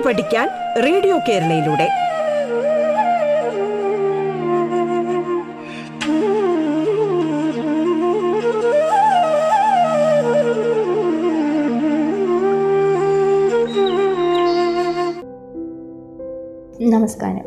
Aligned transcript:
കേട്ടു 0.00 0.08
പഠിക്കാൻ 0.08 0.48
റേഡിയോ 0.82 1.18
കേരളയിലൂടെ. 1.28 1.88
നമസ്കാരം. 16.88 17.44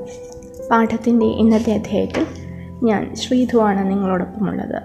പാഠത്തിന്റെ 0.71 1.25
ഇന്നത്തെ 1.25 1.73
അധ്യായത്തിൽ 1.73 2.25
ഞാൻ 2.83 3.15
ശ്രീധുവാണ് 3.15 3.89
നിങ്ങളോടൊപ്പമുള്ളത്. 3.89 4.81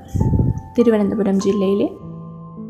തിരുവനന്തപുരം 0.79 1.41
ജില്ലയിലെ 1.41 1.89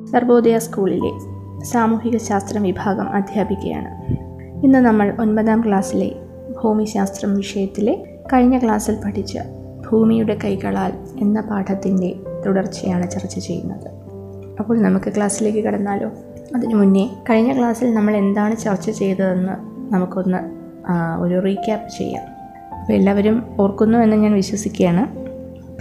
സർവോദയ 0.06 0.58
സ്കൂളിലെ 0.58 1.38
സാമൂഹിക 1.64 2.16
ശാസ്ത്രം 2.16 2.62
വിഭാഗം 2.62 3.12
അധ്യാപികയാണ്. 3.12 4.07
ഇന്ന് 4.64 4.78
നമ്മൾ 4.78 5.14
ഒൻപതാം 5.20 5.64
ക്ലാസ്സിലെ 5.66 6.12
ഭൂമിശാസ്ത്രം 6.64 7.36
വിഷയത്തിലെ 7.36 8.18
കഴിഞ്ഞ 8.32 8.58
ക്ലാസ്സിൽ 8.58 8.96
പഠിച്ച 9.04 9.38
ഭൂമിയുടെ 9.90 10.38
കൈകളാൽ 10.44 10.92
എന്ന 11.20 11.40
പാഠത്തിന്റെ 11.40 12.16
തുടർച്ചയാണ് 12.46 13.10
ചർച്ച 13.10 13.38
ചെയ്യുന്നത്. 13.38 13.88
അപ്പോൾ 14.60 14.82
നമുക്ക് 14.82 15.12
ക്ലാസ്സിലേക്ക് 15.16 15.58
കടന്നാലോ? 15.58 16.10
അതിനു 16.56 16.74
മുന്നേ 16.74 17.10
കഴിഞ്ഞ 17.30 17.58
ക്ലാസ്സിൽ 17.58 17.94
നമ്മൾ 17.94 18.16
എന്താണ് 18.16 18.56
ചർച്ച 18.56 18.90
ചെയ്തതെന്ന് 18.90 19.52
നമുക്കൊന്ന് 19.94 20.38
ഒരു 21.22 21.44
റീക്യാപ്പ് 21.44 21.88
ചെയ്യാം. 21.98 22.24
അപ്പോൾ 22.80 22.92
എല്ലാവരും 22.92 23.56
ഓർക്കുന്നു 23.60 23.98
എന്ന് 23.98 24.16
ഞാൻ 24.16 24.34
വിശ്വസിക്കുകയാണ്. 24.34 25.18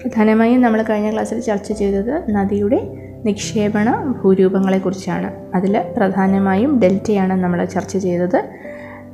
പ്രധാനമായും 0.02 0.62
നമ്മൾ 0.62 0.84
കഴിഞ്ഞ 0.84 1.12
ക്ലാസ്സിൽ 1.12 1.40
ചർച്ച 1.40 1.72
ചെയ്തത് 1.72 2.32
നദിയുടെ 2.32 3.04
നിക്ഷേപണ 3.26 4.16
ഭൂരൂപങ്ങളെക്കുറിച്ചാണ്. 4.24 5.56
അതിൽ 5.56 5.94
പ്രധാനമായും 5.98 6.80
ഡെൽറ്റയാണ് 6.80 7.44
നമ്മൾ 7.44 7.66
ചർച്ച 7.66 7.98
ചെയ്തത്. 7.98 8.67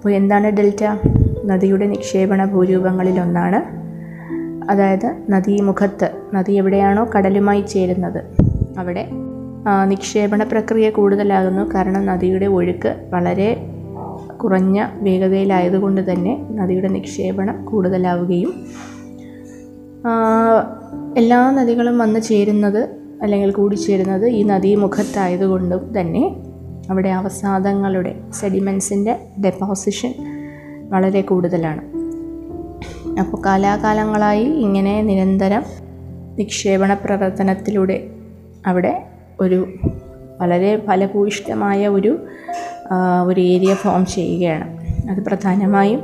അപ്പോൾ 0.04 0.14
എന്താണ് 0.14 0.48
ഡെൽറ്റ? 0.48 0.86
നദിയുടെ 1.46 1.88
നിക്ഷേപണ 1.88 2.46
ഭൂരൂപങ്ങളിലൊന്നാണ്. 2.46 3.60
അതായത് 4.72 5.18
നദീമുഖത്ത് 5.30 6.12
നദി 6.34 6.52
എവിടെയാണോ 6.52 7.10
കടലുമായി 7.16 7.62
ചേരുന്നത്. 7.62 8.24
അവിടെ 8.80 9.10
നിക്ഷേപണ 9.86 10.44
പ്രക്രിയ 10.44 10.90
കൂടുതലാകുന്നു. 10.90 11.76
കാരണം 11.76 12.06
നദിയുടെ 12.06 12.46
ഒഴുക്ക് 12.46 13.08
വളരെ 13.14 13.68
കുറഞ്ഞ 14.44 14.88
വേഗതയിലായതുകൊണ്ട് 14.94 16.12
തന്നെ 16.12 16.48
നദിയുടെ 16.52 16.88
നിക്ഷേപണം 16.88 17.66
കൂടുതലാവുകയും 17.66 18.54
എല്ലാ 21.18 21.52
നദികളും 21.52 21.98
വന്ന് 21.98 22.20
ചേരുന്നത് 22.20 22.90
അല്ലെങ്കിൽ 23.22 23.52
കൂടിച്ചേരുന്നത് 23.52 24.26
ഈ 24.26 24.44
നദീമുഖത്തായതുകൊണ്ടും 24.44 26.00
തന്നെ 26.00 26.53
അവിടെ 26.90 27.10
അവസാദങ്ങളുടെ 27.10 28.20
സെഡിമെൻസിന്റെ 28.32 29.20
ഡെപ്പോസിഷൻ 29.46 30.14
വളരെ 30.90 31.22
കൂടുതലാണ്. 31.22 32.04
അപ്പോൾ 33.20 33.42
കാലാകാലങ്ങളായി 33.46 34.44
ഇങ്ങനെ 34.44 35.02
നിരന്തരം 35.02 35.64
നിക്ഷേപണ 36.38 36.94
പ്രവർത്തനത്തിലൂടെ 36.94 38.10
അവിടെ 38.68 39.04
ഒരു 39.40 39.68
വളരെ 40.42 40.82
ഫലഭൂയിഷ്ഠമായ 40.88 41.88
ഒരു 41.88 42.20
ഒരു 43.26 43.42
ഏരിയ 43.42 43.74
ഫോം 43.74 44.06
ചെയ്യുകയാണ്. 44.06 44.68
അത് 45.10 45.26
പ്രധാനമായും 45.26 46.02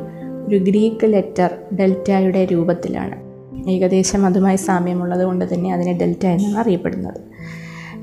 ഒരു 0.47 0.55
ഗ്രീക്ക് 0.55 1.13
ലെറ്റർ 1.13 1.49
ഡെൽറ്റയുടെ 1.79 2.45
രൂപത്തിലാണ്. 2.45 3.29
ഏകദേശം 3.69 4.25
അതുമായി 4.25 4.55
സാമ്യമുള്ളത് 4.55 5.23
കൊണ്ട് 5.23 5.53
തന്നെ 5.53 5.73
അതിനെ 5.73 5.93
ഡെൽറ്റ 5.93 6.25
എന്നാണ് 6.25 6.57
അറിയപ്പെടുന്നത്. 6.57 7.21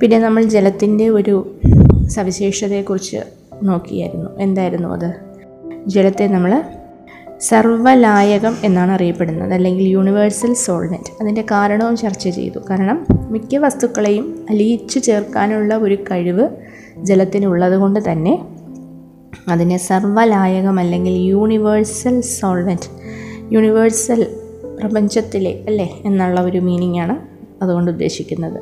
പിന്നെ 0.00 0.18
നമ്മൾ 0.18 0.42
ജലത്തിന്റെ 0.42 1.08
ഒരു 1.08 1.56
സവിശേഷതയെക്കുറിച്ച് 2.08 3.16
നോക്കിയായിരുന്നു. 3.62 4.38
എന്തായിരുന്നു 4.38 4.88
അത്? 4.88 5.14
ജലത്തെ 5.86 6.26
നമ്മൾ 6.26 6.64
സർവലായകം 7.40 8.56
എന്നാണ് 8.64 8.92
അറിയപ്പെടുന്നത് 8.92 9.54
അല്ലെങ്കിൽ 9.54 9.84
യൂണിവേഴ്സൽ 9.84 10.54
സോൾവെന്റ് 10.54 11.22
അതിന്റെ 11.22 11.42
കാരണവും 11.42 11.96
ചർച്ച 11.96 12.28
ചെയ്തു. 12.28 12.58
കാരണം 12.70 13.06
മിക്ക 13.30 13.56
വസ്തുക്കളെയും 13.56 14.46
അലിയിച്ചു 14.50 14.98
ചേർക്കാനുള്ള 14.98 15.76
ഒരു 15.76 15.94
കഴിവ് 15.94 16.48
ജലത്തിനുള്ളത് 17.02 17.72
കൊണ്ട് 17.72 18.12
തന്നെ 18.12 18.46
അതിനെ 19.48 19.76
സർവലായകം 19.76 20.78
അല്ലെങ്കിൽ 20.78 21.12
യൂണിവേഴ്സൽ 21.12 22.20
സോൾവെന്റ് 22.20 22.90
യൂണിവേഴ്സൽ 23.54 24.26
പ്രപഞ്ചത്തിലെ 24.80 25.64
അല്ലേ 25.66 26.02
എന്നുള്ള 26.04 26.40
ഒരു 26.40 26.58
മീനിങ്ങാണ് 26.58 27.18
അതുകൊണ്ട് 27.64 27.90
ഉദ്ദേശിക്കുന്നത്. 27.90 28.60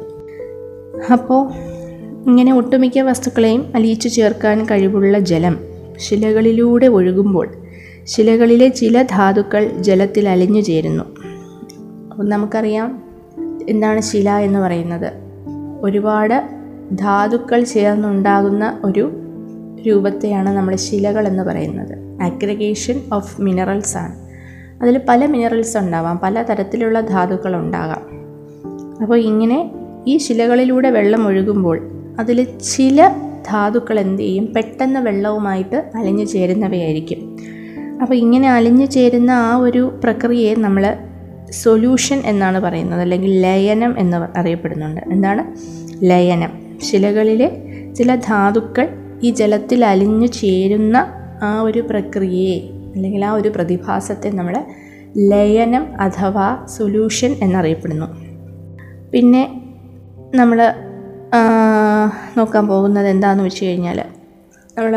അപ്പോൾ 1.13 1.53
ഇങ്ങനെ 2.27 2.55
ഒട്ടുമിക്ക 2.55 2.99
വസ്തുക്കളെയും 2.99 3.73
അലിയിച്ചു 3.75 4.09
ചേർക്കാൻ 4.09 4.65
കഴിവുള്ള 4.65 5.19
ജലം 5.19 5.59
ശിലകളിലൂടെ 5.99 6.87
ഒഴുകുമ്പോൾ 6.87 7.49
ശിലകളിലെ 8.05 8.69
ചില 8.69 9.03
ധാതുക്കൾ 9.03 9.69
ജലത്തിൽ 9.69 10.29
അലിഞ്ഞു 10.29 10.61
ചേരുന്നു. 10.61 11.05
നമുക്കറിയാം 12.23 13.03
എന്താണ് 13.69 14.01
ശില 14.01 14.31
എന്ന് 14.31 14.59
പറയുന്നത്. 14.59 15.13
ഒരുപാട് 15.81 16.49
ധാതുക്കൾ 16.93 17.65
ചേർന്നുണ്ടാകുന്ന 17.65 18.81
ഒരു 18.85 19.13
രൂപത്തെയാണ് 19.87 20.57
നമ്മൾ 20.57 20.77
ശിലകൾ 20.77 21.29
എന്ന് 21.29 21.43
പറയുന്നത്. 21.43 22.23
അഗ്രഗേഷൻ 22.23 23.01
ഓഫ് 23.13 23.41
മിനറൽസ് 23.41 23.97
ആണ്. 23.97 24.15
അതിൽ 24.83 25.01
പല 25.09 25.27
മിനറൽസ് 25.27 25.79
ഉണ്ടാവാം 25.79 26.21
പല 26.23 26.43
തരത്തിലുള്ള 26.43 27.01
ധാതുക്കൾ 27.01 27.57
ഉണ്ടാകാം. 27.57 28.03
അപ്പോൾ 29.03 29.19
ഇങ്ങനെ 29.19 29.71
ഈ 30.07 30.17
ശിലകളിലൂടെ 30.17 30.91
വെള്ളം 30.91 31.27
ഒഴുകുമ്പോൾ 31.27 31.94
അതിൽ 32.19 32.59
ചില 32.59 33.15
ധാതുക്കൾ 33.47 34.01
എന്ത് 34.01 34.23
ചെയ്യും? 34.23 34.53
പെട്ടെന്ന് 34.57 35.01
വെള്ളവുമായിട്ട് 35.01 35.91
അലിഞ്ഞു 35.97 36.25
ചേരുന്നവയായിരിക്കും. 36.25 37.39
അപ്പോൾ 38.03 38.15
ഇങ്ങനെ 38.15 38.51
അലിഞ്ഞു 38.51 38.87
ചേരുന്ന 38.87 39.31
ആ 39.31 39.57
ഒരു 39.57 40.01
പ്രക്രിയയെ 40.05 40.55
നമ്മൾ 40.55 40.97
സൊല്യൂഷൻ 41.51 42.23
എന്നാണ് 42.25 42.61
പറയുന്നത് 42.61 43.01
അല്ലെങ്കിൽ 43.01 43.41
ലയനം 43.41 43.99
എന്ന് 43.99 44.39
അറിയപ്പെടുന്നുണ്ട്. 44.39 45.01
എന്താണ്? 45.11 45.57
ലയനം. 46.05 46.79
ശിലകളിലെ 46.83 47.63
ചില 47.95 48.15
ധാതുക്കൾ 48.15 48.89
ഈ 49.23 49.31
ജലത്തിൽ 49.31 49.85
അലിഞ്ഞു 49.85 50.27
ചേരുന്ന 50.27 51.07
ആ 51.43 51.61
ഒരു 51.61 51.81
പ്രക്രിയയെ 51.81 52.61
അല്ലെങ്കിൽ 52.95 53.25
ആ 53.25 53.33
ഒരു 53.33 53.49
പ്രതിഭാസത്തെ 53.49 54.29
നമ്മൾ 54.29 54.65
ലയനം 55.19 55.87
അഥവാ 56.01 56.67
സൊല്യൂഷൻ 56.67 57.37
എന്നറിയപ്പെടുന്നു. 57.43 58.07
പിന്നെ 59.13 59.61
നമ്മൾ 60.35 60.73
നോക്കാൻ 62.37 62.69
പോകുന്നത് 62.69 63.09
എന്താണെന്ന് 63.09 63.45
വെച്ച് 63.45 63.65
കഴിഞ്ഞാൽ 63.65 63.99
നമ്മൾ 64.77 64.95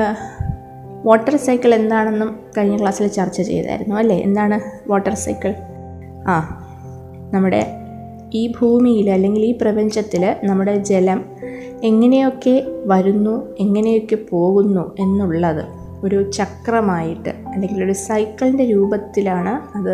വാട്ടർ 1.06 1.36
സൈക്കിൾ 1.36 1.76
എന്താണെന്നും 1.76 2.40
കഴിഞ്ഞ 2.58 2.78
ക്ലാസ്സിൽ 2.78 3.08
ചർച്ച 3.08 3.42
ചെയ്തായിരുന്നു 3.42 3.96
അല്ലേ? 3.96 4.22
എന്താണ് 4.22 4.60
വാട്ടർ 4.88 5.14
സൈക്കിൾ 5.14 5.56
ആ 6.28 6.36
നമ്മുടെ 7.34 7.62
ഈ 8.34 8.54
ഭൂമിയിൽ 8.60 9.10
അല്ലെങ്കിൽ 9.10 9.46
ഈ 9.46 9.52
പ്രപഞ്ചത്തിൽ 9.62 10.36
നമ്മുടെ 10.44 10.76
ജലം 10.76 11.20
എങ്ങനെയൊക്കെ 11.84 12.64
വരുന്നു 12.86 13.56
എങ്ങനെയൊക്കെ 13.60 14.16
പോകുന്നു 14.32 14.96
എന്നുള്ളത് 15.00 15.64
ഒരു 16.04 16.32
ചക്രമായിട്ട് 16.32 17.30
അല്ലെങ്കിൽ 17.30 17.84
ഒരു 17.84 17.92
സൈക്കിളിന്റെ 17.92 18.66
രൂപത്തിലാണ് 18.66 19.78
അത് 19.78 19.94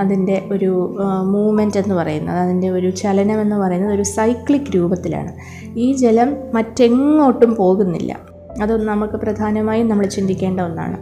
അതിന്റെ 0.00 0.48
ഒരു 0.52 0.96
മൂവ്മെന്റ് 1.22 1.78
എന്ന് 1.78 1.94
പറയുന്നത് 1.94 2.36
അതിന്റെ 2.36 2.70
ഒരു 2.70 2.90
ചലനം 2.90 3.40
എന്ന് 3.40 3.56
പറയുന്നത് 3.56 3.92
ഒരു 3.92 4.02
സൈക്ലിക് 4.02 4.74
രൂപത്തിലാണ്. 4.74 5.32
ഈ 5.78 5.92
ജലം 5.92 6.36
മറ്റെങ്ങോട്ടും 6.54 7.54
പോകുന്നില്ല. 7.54 8.20
അതൊന്നും 8.62 8.88
നമുക്ക് 8.88 9.14
പ്രധാനമായും 9.14 9.88
നമ്മൾ 9.88 10.06
ചിന്തിക്കേണ്ട 10.06 10.60
ഒന്നാണ്. 10.60 10.98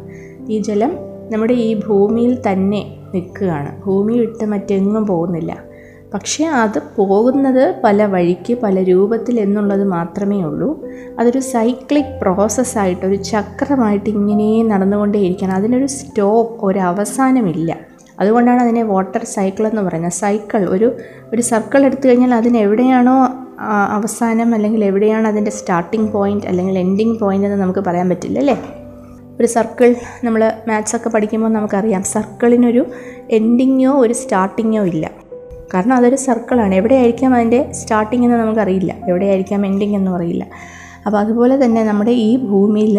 ഈ 0.50 0.58
ജലം 0.58 0.92
നമ്മുടെ 1.32 1.52
ഈ 1.52 1.80
ഭൂമിയിൽ 1.88 2.38
തന്നെ 2.52 2.96
നിൽക്കുകയാണ്. 3.14 3.82
ഭൂമി 3.84 4.18
വിട്ട് 4.18 4.44
മറ്റെങ്ങും 4.44 5.06
പോകുന്നില്ല. 5.06 5.56
പക്ഷേ 6.14 6.44
അത് 6.44 6.82
പോകുന്നത് 6.96 7.74
പല 7.84 8.04
വഴിക്ക് 8.04 8.58
പല 8.62 8.82
രൂപത്തിൽ 8.82 9.40
എന്നുള്ളത് 9.40 9.84
മാത്രമേ 9.84 10.42
ഉള്ളൂ. 10.42 10.86
അതൊരു 11.18 11.38
സൈക്ലിക് 11.38 12.20
പ്രോസസ്സായിട്ട് 12.20 13.06
ഒരു 13.06 13.14
ചക്രമായിട്ട് 13.14 14.10
ഇങ്ങനെ 14.10 14.62
നടന്നുകൊണ്ടേയിരിക്കണം 14.62 15.52
അതിനൊരു 15.52 15.86
സ്റ്റോപ്പ് 15.86 16.66
ഒരു 16.66 16.78
അതുകൊണ്ടാണ് 18.20 18.60
അതിനെ 18.60 18.82
വാട്ടർ 18.82 19.24
സൈക്കിൾ 19.24 19.66
എന്ന് 19.66 19.82
പറയുന്നത്. 19.82 20.12
സൈക്കിൾ 20.12 20.68
ഒരു 20.68 20.96
ഒരു 21.32 21.42
സർക്കിൾ 21.42 21.84
എടുത്തു 21.84 22.08
കഴിഞ്ഞാൽ 22.08 22.34
അതിന് 22.34 22.56
എവിടെയാണോ 22.56 23.28
അവസാനം 23.88 24.54
അല്ലെങ്കിൽ 24.54 24.84
എവിടെയാണ് 24.84 25.28
അതിന്റെ 25.28 25.50
സ്റ്റാർട്ടിംഗ് 25.50 26.12
പോയിന്റ് 26.12 26.46
അല്ലെങ്കിൽ 26.46 26.78
എൻഡിങ് 26.78 27.18
പോയിന്റ് 27.18 27.46
എന്ന് 27.46 27.60
നമുക്ക് 27.62 27.80
പറയാൻ 27.80 28.08
പറ്റില്ല 28.08 28.38
അല്ലേ? 28.38 28.56
ഒരു 29.40 29.46
സർക്കിൾ 29.46 29.94
നമ്മൾ 30.24 30.52
മാത്സ് 30.68 30.96
ഒക്കെ 30.96 31.08
പഠിക്കുമ്പോൾ 31.08 31.48
നമുക്കറിയാം 31.48 32.02
സർക്കിളിനൊരു 32.02 32.86
എൻഡിങ്ങോ 33.30 33.92
ഒരു 33.92 34.12
സ്റ്റാർട്ടിങ്ങോ 34.12 34.84
ഇല്ല. 34.84 35.10
കാരണം 35.74 35.94
അതൊരു 35.94 36.16
സർക്കിളാണ് 36.16 36.74
എവിടെയായിരിക്കാം 36.74 37.34
അതിന്റെ 37.34 37.72
സ്റ്റാർട്ടിംഗ് 37.72 38.26
എന്ന് 38.26 38.36
നമുക്കറിയില്ല. 38.36 38.94
എവിടെയായിരിക്കാം 39.08 39.66
എൻഡിങ് 39.66 39.94
എന്നും 39.94 40.16
അറിയില്ല 40.16 40.46
അപ്പോൾ 41.06 41.18
അതുപോലെ 41.18 41.64
തന്നെ 41.64 41.82
നമ്മുടെ 41.84 42.10
ഈ 42.10 42.36
ഭൂമിയിൽ 42.36 42.96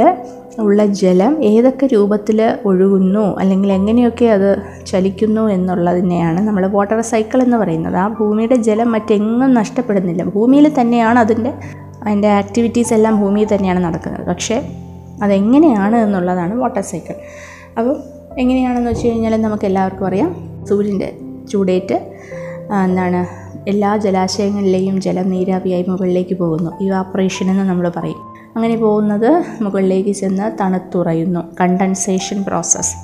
ഉള്ള 0.59 0.85
ജലം 0.85 1.43
ഏതൊക്കെ 1.43 1.85
രൂപത്തിൽ 1.93 2.57
ഒഴുകുന്നു 2.65 3.39
അല്ലെങ്കിൽ 3.39 3.73
എങ്ങനെയൊക്കെ 3.73 4.25
അത് 4.25 4.49
ചലിക്കുന്നു 4.85 5.41
എന്നുള്ളതിനെയാണ് 5.41 6.47
നമ്മൾ 6.47 6.67
വാട്ടർ 6.67 7.01
സൈക്കിൾ 7.01 7.43
എന്ന് 7.43 7.57
പറയുന്നത്. 7.57 7.97
ആ 7.97 8.07
ഭൂമിയുടെ 8.07 8.55
ജലം 8.55 8.91
മറ്റെങ്ങും 8.91 9.53
നഷ്ടപ്പെടുന്നില്ല. 9.53 10.23
ഭൂമിയിൽ 10.23 10.71
തന്നെയാണ് 10.79 11.19
അതിന്റെ 11.19 11.53
അതിന്റെ 12.03 12.27
ആക്ടിവിറ്റീസ് 12.27 12.93
എല്ലാം 12.93 13.21
ഭൂമിയിൽ 13.21 13.47
തന്നെയാണ് 13.55 13.83
നടക്കുന്നത്. 13.83 14.25
പക്ഷേ 14.27 14.57
അതെങ്ങനെയാണ് 15.23 15.95
എന്നുള്ളതാണ് 15.95 16.53
വാട്ടർ 16.55 16.81
സൈക്കിൾ 16.81 17.15
അപ്പോൾ 17.77 17.95
എങ്ങനെയാണെന്ന് 18.39 18.89
വെച്ച് 18.89 19.07
കഴിഞ്ഞാൽ 19.07 19.41
നമുക്ക് 19.41 19.65
എല്ലാവർക്കും 19.65 20.07
അറിയാം. 20.07 20.29
സൂര്യന്റെ 20.69 21.09
ചൂടേറ്റ് 21.51 21.97
എന്താണ് 22.83 23.46
എല്ലാ 23.67 23.97
ജലാശയങ്ങളിലെയും 23.97 25.01
ജലം 25.01 25.29
നീരാവിയായി 25.29 25.85
മുകളിലേക്ക് 25.87 26.37
പോകുന്നു. 26.37 26.71
ഇവാപ്പറേഷൻ 26.81 27.51
എന്ന് 27.51 27.63
നമ്മൾ 27.63 27.91
പറയും. 27.95 28.15
അങ്ങനെ 28.55 28.77
പോകുന്നത് 28.77 29.43
മുകളിലേക്ക് 29.61 30.09
ചെന്ന് 30.09 30.57
തണുത്തുറയുന്നു. 30.61 31.39
കണ്ടൻസേഷൻ 31.61 32.43
പ്രോസസ്സ് 32.43 32.95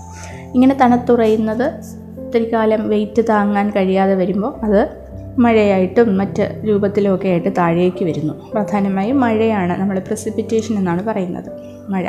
ഇങ്ങനെ 0.55 0.77
തണുത്തുറയുന്നത് 0.81 1.71
ഒത്തിരി 2.19 2.53
കാലം 2.53 2.89
വെയിറ്റ് 2.89 3.21
താങ്ങാൻ 3.29 3.69
കഴിയാതെ 3.69 4.15
വരുമ്പോൾ 4.15 4.65
അത് 4.65 4.87
മഴയായിട്ടും 5.39 6.17
മറ്റ് 6.17 6.61
രൂപത്തിലുമൊക്കെ 6.65 7.27
ആയിട്ട് 7.27 7.49
താഴേക്ക് 7.57 8.05
വരുന്നു. 8.05 8.33
പ്രധാനമായും 8.53 9.19
മഴയാണ് 9.19 9.81
നമ്മൾ 9.81 9.99
പ്രസിപ്പിറ്റേഷൻ 9.99 10.75
എന്നാണ് 10.75 11.03
പറയുന്നത്. 11.03 11.51
മഴ. 11.89 12.07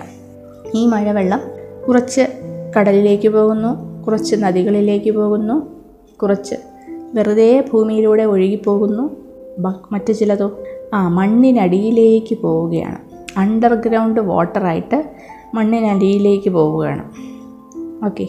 ഈ 0.75 0.87
മഴവെള്ളം 0.87 1.41
കുറച്ച് 1.89 2.21
കടലിലേക്ക് 2.77 3.29
പോകുന്നു 3.29 4.03
കുറച്ച് 4.03 4.37
നദികളിലേക്ക് 4.37 5.11
പോകുന്നു 5.11 5.75
കുറച്ച് 6.23 6.55
വെറുതെ 7.15 7.65
ഭൂമിയിലൂടെ 7.73 8.23
ഒഴുകിപ്പോകുന്നു. 8.23 9.25
മറ്റ് 9.93 10.13
ചിലതോ. 10.13 10.59
ആ 10.95 11.09
മണ്ണിനടിയിലേക്ക് 11.09 12.39
പോവുകയാണ്. 12.39 12.99
അണ്ടർഗ്രൗണ്ട് 13.37 14.21
വാട്ടറായിട്ട് 14.21 15.05
മണ്ണിനടിയിലേക്ക് 15.55 16.51
പോവുകയാണ്. 16.51 17.05
ഓക്കെ. 18.05 18.27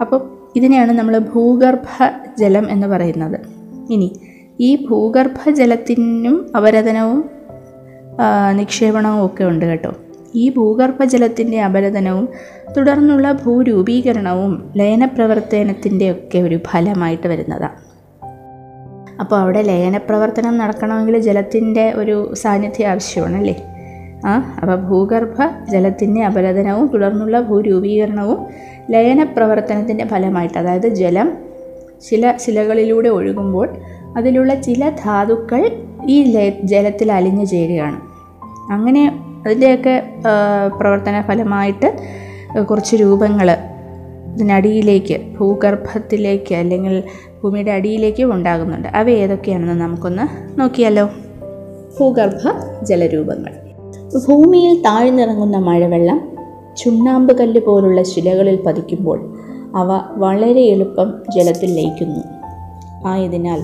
അപ്പം 0.00 0.30
ഇതിനെയാണ് 0.56 0.92
നമ്മൾ 0.92 1.18
ഭൂഗർഭ 1.18 2.10
ജലം 2.38 2.70
എന്ന് 2.70 2.86
പറയുന്നത്. 2.86 3.40
ഇനി 3.90 4.20
ഈ 4.60 4.86
ഭൂഗർഭ 4.86 5.50
ജലത്തിനും 5.50 6.46
അപരതനവും 6.56 7.24
നിക്ഷേപണവും 8.56 9.26
ഒക്കെ 9.26 9.44
ഉണ്ട് 9.44 9.64
കേട്ടോ. 9.64 9.92
ഈ 10.34 10.48
ഭൂഗർഭജലത്തിന്റെ 10.48 11.62
അപരതനവും 11.62 12.28
തുടർന്നുള്ള 12.76 13.32
ഭൂരൂപീകരണവും 13.32 14.70
ലയനപ്രവർത്തനത്തിന്റെ 14.76 16.10
ഒക്കെ 16.10 16.38
ഒരു 16.38 16.58
ഫലമായിട്ട് 16.68 17.28
വരുന്നതാണ് 17.28 17.91
അപ്പോൾ 19.22 19.36
അവിടെ 19.36 19.62
ലയനപ്രവർത്തനം 19.62 20.58
നടക്കണമെങ്കിൽ 20.58 21.18
ജലത്തിന്റെ 21.18 21.92
ഒരു 21.96 22.34
സാന്നിധ്യം 22.34 22.88
ആവശ്യമാണല്ലേ 22.88 23.56
ആ 24.26 24.32
അപ്പോൾ 24.60 24.74
ഭൂഗർഭ 24.74 25.36
ജലത്തിന്റെ 25.70 26.24
അപരതനവും 26.24 26.86
തുടർന്നുള്ള 26.86 27.40
ഭൂരൂപീകരണവും 27.40 28.40
ലയനപ്രവർത്തനത്തിന്റെ 28.90 30.04
ഫലമായിട്ട് 30.04 30.58
അതായത് 30.58 30.88
ജലം 30.94 31.28
ചില 32.02 32.36
ശിലകളിലൂടെ 32.36 33.08
ഒഴുകുമ്പോൾ 33.08 33.68
അതിലുള്ള 34.16 34.54
ചില 34.54 34.88
ധാതുക്കൾ 35.04 35.60
ഈ 36.06 36.16
ജലത്തിൽ 36.62 37.12
അലിഞ്ഞു 37.12 37.44
ചേരുകയാണ്. 37.44 37.98
അങ്ങനെ 38.70 39.02
അതിന്റെയൊക്കെ 39.46 39.94
പ്രവർത്തന 40.80 41.20
ഫലമായിട്ട് 41.20 41.88
കുറച്ച് 42.64 42.96
രൂപങ്ങൾ 42.96 43.48
ഇതിനടിയിലേക്ക് 44.34 45.20
ഭൂഗർഭത്തിലേക്ക് 45.38 46.54
അല്ലെങ്കിൽ 46.54 47.02
ഭൂമിയുടെ 47.42 47.70
അടിയിലേക്ക് 47.70 48.22
ഉണ്ടാകുന്നുണ്ട്. 48.22 48.88
അവ 48.88 49.10
ഏതൊക്കെയാണെന്ന് 49.10 49.84
നമുക്കൊന്ന് 49.84 50.60
നോക്കിയാലോ. 50.60 51.08
ഭൂഗർഭ 52.00 52.52
ജലരൂപങ്ങൾ. 52.82 53.52
ഭൂമിയിൽ 54.28 54.82
താഴ്ന്നിറങ്ങുന്ന 54.82 55.56
മഴവെള്ളം 55.56 56.32
ചുണ്ണാമ്പ് 56.76 57.38
കല്ല് 57.38 57.60
പോലുള്ള 57.60 58.02
ശിലകളിൽ 58.02 58.62
പതിക്കുമ്പോൾ 58.62 59.38
അവ 59.74 60.00
വളരെ 60.16 60.60
എളുപ്പം 60.60 61.14
ജലത്തിൽ 61.34 61.74
ലയിക്കുന്നു. 61.74 62.20
ആയതിനാൽ 63.06 63.62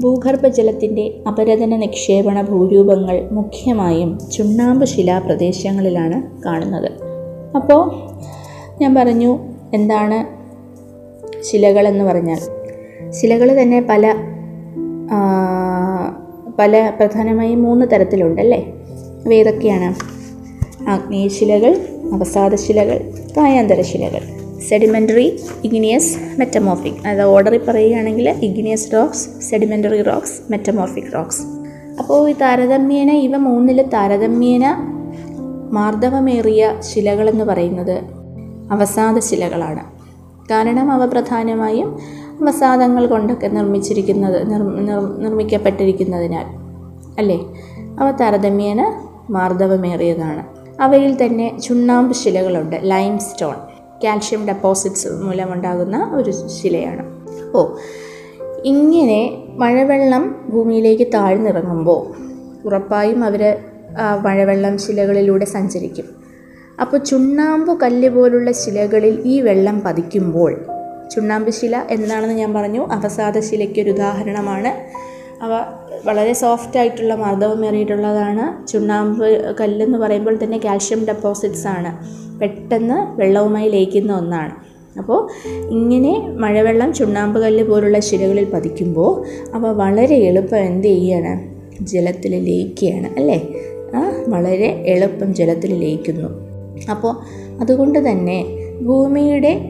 ഭൂഗർഭജലത്തിന്റെ 0.00 1.22
അപരതന 1.28 1.76
നിക്ഷേപണ 1.76 2.42
ഭൂരൂപങ്ങൾ 2.42 3.28
മുഖ്യമായും 3.32 4.18
ചുണ്ണാമ്പ് 4.30 4.86
ശിലാപ്രദേശങ്ങളിലാണ് 4.86 6.44
കാണുന്നത്. 6.46 6.92
അപ്പോൾ 7.56 7.94
ഞാൻ 8.80 8.94
പറഞ്ഞു 8.94 9.51
എന്താണ് 9.74 10.42
ശിലകളെന്ന് 11.42 12.04
പറഞ്ഞാൽ? 12.04 12.40
ശിലകൾ 13.10 13.62
തന്നെ 13.62 13.80
പല 13.80 14.14
പല 16.58 16.92
പ്രധാനമായും 16.96 17.62
മൂന്ന് 17.62 17.86
തരത്തിലുണ്ടല്ലേ? 17.92 18.72
അവ 19.26 19.32
ഏതൊക്കെയാണ്? 19.32 19.94
ആഗ്നേയശിലകൾ 20.90 21.88
അവസാദശിലകൾ 22.12 23.12
കായാന്തരശിലകൾ. 23.36 24.20
Sedimentary 24.68 25.40
igneous 25.64 26.16
metamorphic. 26.38 26.92
അതായത് 26.92 27.22
ഓർഡറിൽ 27.22 27.60
പറയുകയാണെങ്കിൽ 27.68 28.28
igneous 28.28 28.92
rocks 28.92 29.28
sedimentary 29.40 30.02
rocks 30.02 30.52
metamorphic 30.52 31.12
rocks. 31.14 31.42
അപ്പോൾ 31.98 32.30
ഈ 32.30 32.32
താരതമ്യേന 32.32 33.10
ഇവ 33.10 33.36
മൂന്നിൽ 33.36 33.82
താരതമ്യേന 33.82 34.76
മാർദ്ദവമേറിയ 35.70 36.74
ശിലകളെന്ന് 36.80 37.44
പറയുന്നത് 37.44 38.21
അവസാദ 38.72 39.18
ശിലകളാണ്. 39.18 39.84
കാരണം 40.50 40.90
അവ 40.90 41.06
പ്രധാനമായും 41.06 41.98
അവസാദങ്ങൾ 42.40 43.06
കൊണ്ടൊക്കെ 43.06 43.46
നിർമ്മിച്ചിരിക്കുന്നത് 43.46 44.50
നിർ 44.50 44.62
നിർ- 44.62 45.18
നിർമ്മിക്കപ്പെട്ടിരിക്കുന്നതിനാൽ 45.18 46.44
അല്ലേ? 47.18 47.40
അവ 48.00 48.10
താരതമ്യേന 48.10 49.08
മാർദ്ദവമേറിയതാണ്. 49.30 50.44
അവയിൽ 50.82 51.26
തന്നെ 51.26 51.60
ചുണ്ണാമ്പ് 51.60 52.14
ശിലകളുണ്ട് 52.14 52.76
ലൈം 52.82 53.18
സ്റ്റോൺ 53.18 53.54
കാൽഷ്യം 54.04 54.46
ഡെപ്പോസിറ്റ്സ് 54.46 55.08
മൂലമുണ്ടാകുന്ന 55.08 56.10
ഒരു 56.14 56.30
ശിലയാണ്. 56.30 57.20
ഓ 57.54 57.68
ഇങ്ങനെ 58.64 59.42
മഴവെള്ളം 59.56 60.44
ഭൂമിയിലേക്ക് 60.48 61.12
താഴ്ന്നിറങ്ങുമ്പോൾ 61.14 62.12
ഉറപ്പായും 62.66 63.24
അവർ 63.24 63.56
മഴവെള്ളം 64.22 64.78
ശിലകളിലൂടെ 64.78 65.44
സഞ്ചരിക്കും. 65.44 66.21
അപ്പോൾ 66.82 66.98
ചുണ്ണാമ്പ് 66.98 67.80
കല്ല് 67.80 68.08
പോലുള്ള 68.08 68.52
ശിലകളിൽ 68.52 69.22
ഈ 69.24 69.40
വെള്ളം 69.40 69.80
പതിക്കുമ്പോൾ 69.80 70.52
ചുണ്ണാമ്പ് 71.14 71.50
ശില 71.50 71.82
എന്താണെന്ന് 71.90 72.34
ഞാൻ 72.34 72.54
പറഞ്ഞു 72.54 72.86
അവസാദ 72.86 73.38
ശിലയ്ക്കൊരു 73.38 73.90
ഉദാഹരണമാണ്. 73.90 74.70
അവ 75.44 75.50
വളരെ 76.04 76.32
സോഫ്റ്റ് 76.32 76.78
ആയിട്ടുള്ള 76.78 77.14
മർദ്ദവമേറിയിട്ടുള്ളതാണ്. 77.14 78.66
ചുണ്ണാമ്പ് 78.66 79.54
കല്ലെന്ന് 79.60 79.98
പറയുമ്പോൾ 79.98 80.38
തന്നെ 80.44 80.58
കാൽഷ്യം 80.58 81.06
ഡെപ്പോസിറ്റ്സ് 81.06 81.66
ആണ്. 81.66 81.92
പെട്ടെന്ന് 82.38 83.20
വെള്ളവുമായി 83.20 83.68
ലയിക്കുന്ന 83.68 84.12
ഒന്നാണ്. 84.12 84.54
അപ്പോൾ 84.98 85.28
ഇങ്ങനെ 85.70 86.28
മഴവെള്ളം 86.28 86.92
ചുണ്ണാമ്പ് 86.92 87.40
കല്ല് 87.40 87.64
പോലുള്ള 87.64 88.00
ശിലകളിൽ 88.00 88.44
പതിക്കുമ്പോൾ 88.44 89.12
അവ 89.54 89.72
വളരെ 89.72 90.14
എളുപ്പം 90.14 90.58
എന്ത് 90.58 90.88
ചെയ്യാണ്? 90.88 91.34
ജലത്തിൽ 91.86 92.30
ലയിക്കുകയാണ് 92.30 93.06
അല്ലേ? 93.18 93.38
വളരെ 94.28 94.84
എളുപ്പം 94.86 95.34
ജലത്തിൽ 95.34 95.74
ലയിക്കുന്നു. 95.74 96.51
അപ്പോൾ 96.90 97.14
അതുകൊണ്ട് 97.60 98.10
തന്നെ 98.10 98.44
ഭൂമിയുടെ 98.82 99.68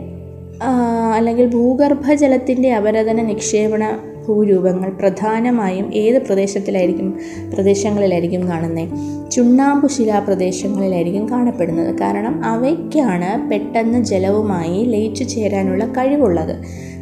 അല്ലെങ്കിൽ 1.14 1.47
ഭൂഗർഭജലത്തിന്റെ 1.47 2.75
അപരതന 2.75 3.23
നിക്ഷേപണ 3.23 3.99
ഭൂരൂപങ്ങൾ 4.28 4.90
പ്രധാനമായും 4.90 5.94
ഏത് 5.94 6.18
പ്രദേശത്തിലായിരിക്കും 6.23 7.18
പ്രദേശങ്ങളിലായിരിക്കും 7.54 8.49
കാണുന്നത് 8.49 8.88
ചുണ്ണാമ്പു 9.30 9.87
ശിലാപ്രദേശങ്ങളിലായിരിക്കും 9.87 11.30
കാണപ്പെടുന്നത്. 11.30 11.99
കാരണം 11.99 12.44
അവയ്ക്കാണ് 12.44 13.50
പെട്ടെന്ന് 13.50 14.04
ജലവുമായി 14.04 14.85
ലയിച്ചു 14.85 15.25
ചേരാനുള്ള 15.25 15.85
കഴിവുള്ളത്. 15.85 16.56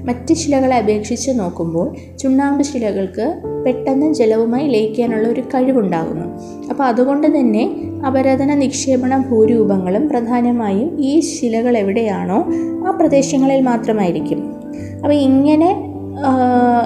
മറ്റ് 0.06 0.34
ശിലകളെ 0.34 0.76
അപേക്ഷിച്ച് 0.76 1.30
നോക്കുമ്പോൾ 1.30 2.16
ചുണ്ണാമ്പ് 2.16 2.62
ശിലകൾക്ക് 2.62 3.40
പെട്ടെന്ന് 3.66 4.14
ജലവുമായി 4.14 4.68
ലയിക്കാനുള്ള 4.68 5.28
ഒരു 5.28 5.40
കഴിവുണ്ടാകുന്നു. 5.40 6.26
അപ്പോൾ 6.70 6.84
അതുകൊണ്ട് 6.84 7.26
തന്നെ 7.26 7.89
അപരതന 8.06 8.54
നിക്ഷേപണ 8.54 9.16
ഭൂരൂപങ്ങളും 9.28 10.08
പ്രധാനമായും 10.08 11.00
ഈ 11.00 11.20
ശിലകൾ 11.20 11.76
എവിടെയാണോ 11.76 12.46
ആ 12.86 12.90
പ്രദേശങ്ങളിൽ 12.90 13.60
മാത്രമായിരിക്കും. 13.60 14.52
അപ്പോൾ 14.96 15.12
ഇങ്ങനെ 15.12 15.86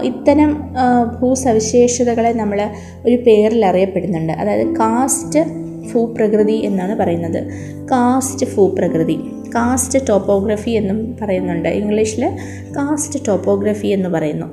ഇത്തരം 0.02 0.74
ഭൂസവിശേഷതകളെ 1.20 2.32
നമ്മൾ 2.32 2.70
ഒരു 3.06 3.16
പേരിൽ 3.16 3.66
അറിയപ്പെടുന്നുണ്ട്. 3.66 4.32
അതായത് 4.32 4.66
കാസ്റ്റ് 4.66 5.40
ഭൂപ്രകൃതി 5.92 6.52
എന്നാണ് 6.52 6.96
പറയുന്നത്. 6.96 7.44
കാസ്റ്റ് 7.88 8.46
ഭൂപ്രകൃതി. 8.56 9.16
കാസ്റ്റ് 9.54 9.98
ടോപ്പോഗ്രഫി 10.08 10.70
എന്നും 10.70 11.16
പറയുന്നുണ്ട്. 11.22 11.68
ഇംഗ്ലീഷിൽ 11.68 12.30
കാസ്റ്റ് 12.76 13.18
ടോപ്പോഗ്രഫി 13.28 13.86
എന്ന് 13.86 14.08
പറയുന്നു. 14.08 14.46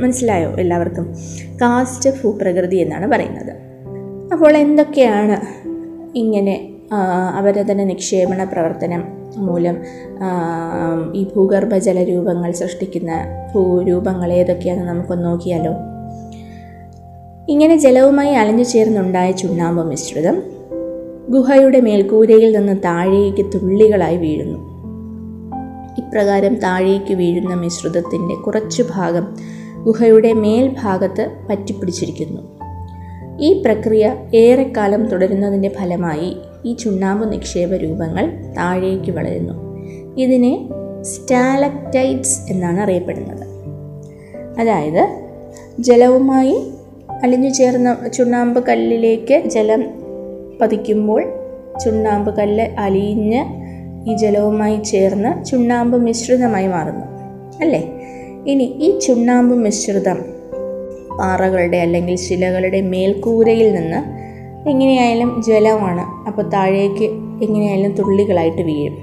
മനസ്സിലായോ 0.00 0.50
എല്ലാവർക്കും? 0.50 1.14
കാസ്റ്റ് 1.62 2.10
ഭൂപ്രകൃതി 2.10 2.76
എന്നാണ് 2.76 3.06
പറയുന്നത്. 3.06 3.65
അപ്പോൾ 4.32 4.56
എന്തൊക്കെയാണ് 4.56 5.36
ഇങ്ങനെ 6.16 6.68
അപരതന 7.38 7.84
നിക്ഷേപണ 7.84 8.44
പ്രവർത്തനം 8.44 9.04
മൂലം 9.36 9.76
ഈ 11.14 11.26
ഭൂഗർഭജല 11.36 12.04
രൂപങ്ങൾ 12.04 12.52
സൃഷ്ടിക്കുന്ന 12.52 13.12
ഭൂരൂപങ്ങൾ 13.54 14.32
ഏതൊക്കെയാണെന്ന് 14.32 14.88
നമുക്കൊന്ന് 14.88 15.24
നോക്കിയാലോ? 15.24 15.72
ഇങ്ങനെ 17.48 17.76
ജലവുമായി 17.76 18.32
അലഞ്ഞു 18.32 18.62
ചേർന്നുണ്ടായ 18.62 19.30
ചുണ്ണാമ്പ് 19.30 19.84
മിശ്രിതം 19.84 20.42
ഗുഹയുടെ 21.28 21.80
മേൽക്കൂരയിൽ 21.80 22.58
നിന്ന് 22.58 22.76
താഴേക്ക് 22.84 23.44
തുള്ളികളായി 23.54 24.16
വീഴുന്നു. 24.16 24.58
ഇപ്രകാരം 25.98 26.54
താഴേക്ക് 26.54 27.14
വീഴുന്ന 27.14 27.54
മിശ്രിതത്തിന്റെ 27.54 28.34
കുറച്ചു 28.34 28.84
ഭാഗം 28.94 29.26
ഗുഹയുടെ 29.82 30.32
മേൽഭാഗത്ത് 30.32 31.36
പറ്റിപ്പിടിച്ചിരിക്കുന്നു. 31.50 32.42
ഈ 33.40 33.62
പ്രക്രിയ 33.62 34.16
ഏറെക്കാലം 34.34 35.06
തുടരുന്നതിന്റെ 35.06 35.68
ഫലമായി 35.68 36.36
ഈ 36.64 36.74
ചുണ്ണാമ്പ് 36.74 37.32
നിക്ഷേപ 37.32 37.74
രൂപങ്ങൾ 37.74 38.52
താഴേക്ക് 38.56 39.12
വളരുന്നു. 39.12 39.54
ഇതിനെ 40.18 40.68
സ്റ്റാലക്റ്റൈറ്റ്സ് 41.02 42.52
എന്നാണ് 42.52 42.80
അറിയപ്പെടുന്നത്. 42.80 43.46
അതായത് 44.60 45.08
ജലവുമായി 45.80 46.70
അലിഞ്ഞു 47.22 47.48
ചേർന്ന 47.48 48.08
ചുണ്ണാമ്പ് 48.14 48.66
കല്ലിലേക്ക് 48.66 49.42
ജലം 49.46 49.84
പതിക്കുമ്പോൾ 50.60 51.24
ചുണ്ണാമ്പ് 51.84 52.36
കല്ല് 52.36 52.64
അലിഞ്ഞ് 52.78 53.44
ഈ 54.10 54.16
ജലവുമായി 54.16 54.82
ചേർന്ന് 54.82 55.44
ചുണ്ണാമ്പ് 55.44 55.98
മിശ്രിതമായി 55.98 56.66
മാറുന്നു. 56.66 57.06
അല്ലേ? 57.60 57.92
ഇനി 58.46 58.64
ഈ 58.64 58.98
ചുണ്ണാമ്പ് 58.98 59.56
മിശ്രിതം 59.56 60.35
പാറകളുടെ 61.18 61.76
അല്ലെങ്കിൽ 61.76 62.16
ശിലകളുടെ 62.16 62.80
മേൽക്കൂരയിൽ 62.80 63.74
നിന്ന് 63.74 64.26
എങ്ങനെയായാലും 64.68 65.42
ജലമാണ്. 65.46 66.28
അപ്പോൾ 66.28 66.48
താഴേക്ക് 66.48 67.04
എങ്ങനെയായാലും 67.44 67.92
തുള്ളികളായിട്ട് 67.92 68.62
വീഴും. 68.62 68.96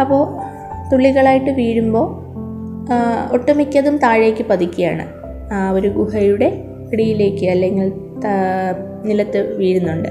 അപ്പോൾ 0.00 0.22
തുള്ളികളായിട്ട് 0.92 1.50
വീഴുമ്പോൾ 1.50 2.30
ഒട്ടുമിക്കതും 3.32 3.96
താഴേക്ക് 3.96 4.44
പതിക്കുകയാണ്. 4.44 5.06
ആ 5.52 5.70
ഒരു 5.70 5.88
ഗുഹയുടെ 5.88 6.64
ഇടിയിലേക്ക് 6.92 7.46
അല്ലെങ്കിൽ 7.46 7.92
നിലത്ത് 9.04 9.56
വീഴുന്നുണ്ട്. 9.56 10.08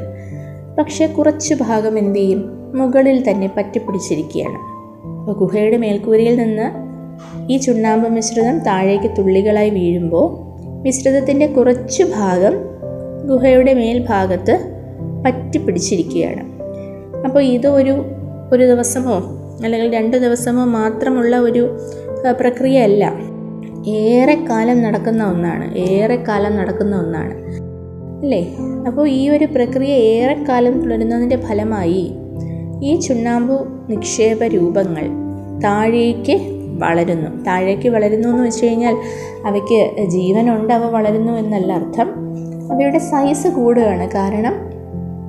പക്ഷേ 0.79 1.07
കുറച്ച് 1.07 1.55
ഭാഗം 1.61 1.97
എന്ത് 1.97 2.19
ചെയ്യും? 2.19 2.71
മുകളിൽ 2.75 3.29
തന്നെ 3.29 3.49
പറ്റിപ്പിടിച്ചിരിക്കുകയാണ്. 3.57 4.57
അപ്പോൾ 5.19 5.33
ഗുഹയുടെ 5.37 5.77
മേൽക്കൂരയിൽ 5.77 6.35
നിന്ന് 6.35 6.89
ഈ 7.51 7.57
ചുണ്ണാമ്പ് 7.57 8.09
മിശ്രിതം 8.09 8.59
താഴേക്ക് 8.59 9.17
തുള്ളികളായി 9.17 9.69
വീഴുമ്പോൾ 9.69 10.48
മിശ്രിതത്തിന്റെ 10.83 11.47
കുറച്ച് 11.47 12.03
ഭാഗം 12.03 12.53
ഗുഹയുടെ 13.27 13.73
മേൽഭാഗത്ത് 13.73 14.59
പറ്റിപ്പിടിച്ചിരിക്കുകയാണ്. 15.25 16.49
അപ്പോൾ 17.25 17.43
ഇത് 17.43 17.67
ഒരു 17.67 18.03
ഒരു 18.53 18.63
ദിവസമോ 18.63 19.21
അല്ലെങ്കിൽ 19.63 19.93
രണ്ട് 19.93 20.17
ദിവസമോ 20.17 20.65
മാത്രമുള്ള 20.65 21.39
ഒരു 21.39 21.77
പ്രക്രിയ 22.25 22.31
പ്രക്രിയയല്ല. 22.31 23.13
ഏറെക്കാലം 23.87 24.81
നടക്കുന്ന 24.81 25.23
ഒന്നാണ്. 25.23 25.77
ഏറെക്കാലം 25.77 26.57
നടക്കുന്ന 26.57 26.95
ഒന്നാണ്. 26.95 27.33
അല്ലേ? 28.21 28.55
അപ്പോൾ 28.87 29.09
ഈ 29.09 29.29
ഒരു 29.29 29.45
പ്രക്രിയ 29.45 29.93
ഏറെക്കാലം 29.93 30.81
തുടരുന്നതിന്റെ 30.81 31.37
ഫലമായി 31.37 32.11
ഈ 32.83 32.99
ചുണ്ണാമ്പു 32.99 33.67
നിക്ഷേപ 33.89 34.43
രൂപങ്ങൾ 34.43 35.07
താഴേക്ക് 35.59 36.58
വളരുന്നു. 36.79 37.43
താഴേക്ക് 37.43 37.89
വളരുന്നു 37.89 38.29
എന്ന് 38.29 38.43
വെച്ച് 38.43 38.65
കഴിഞ്ഞാൽ 38.65 38.95
അവയ്ക്ക് 39.45 40.03
ജീവനുണ്ട് 40.07 40.73
അവ 40.73 40.89
വളരുന്നു 40.89 41.33
എന്നല്ല 41.33 41.73
അർത്ഥം. 41.73 42.09
അവയുടെ 42.71 42.97
സൈസ് 42.97 43.47
കൂടുകയാണ്. 43.47 44.09
കാരണം 44.09 44.53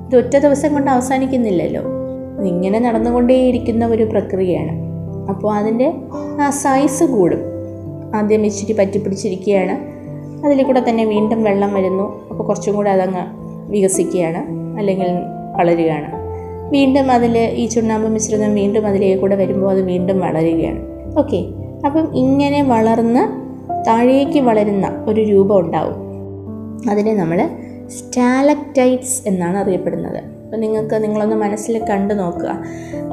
ഇത് 0.07 0.15
ഒറ്റ 0.17 0.37
ദിവസം 0.37 0.73
കൊണ്ട് 0.73 0.91
അവസാനിക്കുന്നില്ലല്ലോ. 0.91 1.81
ഇങ്ങനെ 2.43 2.79
നടന്നുകൊണ്ടേയിരിക്കുന്ന 2.79 3.85
ഒരു 3.85 4.03
പ്രക്രിയയാണ്. 4.03 4.71
അപ്പോൾ 5.29 5.53
അതിന്റെ 5.53 5.93
ആ 6.41 6.49
സൈസ് 6.49 7.03
കൂടും. 7.03 7.39
ആദ്യം 8.15 8.45
ഇച്ചിരി 8.45 8.73
പറ്റിപ്പിടിച്ചിരിക്കുകയാണ് 8.73 9.91
അതിൽ 10.45 10.63
കൂടെ 10.63 10.83
തന്നെ 10.89 11.05
വീണ്ടും 11.05 11.43
വെള്ളം 11.43 11.73
വരുന്നു. 11.73 12.27
അപ്പോൾ 12.29 12.43
കുറച്ചും 12.43 12.75
കൂടെ 12.75 12.89
അതങ്ങ് 12.89 13.21
വികസിക്കുകയാണ് 13.71 14.41
അല്ലെങ്കിൽ 14.79 15.07
വളരുകയാണ്. 15.57 16.21
വീണ്ടും 16.69 17.11
അതിൽ 17.11 17.37
ഈ 17.37 17.65
ചുണ്ണാമ്പ് 17.65 18.09
മിശ്രിതം 18.09 18.55
വീണ്ടും 18.55 18.87
അതിലേക്ക് 18.87 19.21
കൂടെ 19.21 19.35
വരുമ്പോൾ 19.35 19.71
അത് 19.71 19.81
വീണ്ടും 19.81 20.19
വളരുകയാണ്. 20.19 20.90
ഓക്കെ. 21.17 21.39
അപ്പം 21.85 22.15
ഇങ്ങനെ 22.15 22.63
വളർന്ന് 22.63 23.23
താഴേക്ക് 23.87 24.39
വളരുന്ന 24.39 25.05
ഒരു 25.07 25.21
രൂപം 25.21 25.59
ഉണ്ടാവും. 25.59 25.97
അതിനെ 26.89 27.13
നമ്മൾ 27.15 27.49
സ്റ്റാലക്റ്റൈറ്റ്സ് 27.87 29.27
എന്നാണ് 29.27 29.57
അറിയപ്പെടുന്നത്. 29.57 30.17
അപ്പോൾ 30.17 30.57
നിങ്ങൾക്ക് 30.57 31.03
നിങ്ങളൊന്ന് 31.03 31.35
മനസ്സിൽ 31.35 31.83
കണ്ടു 31.89 32.13
നോക്കുക. 32.13 32.63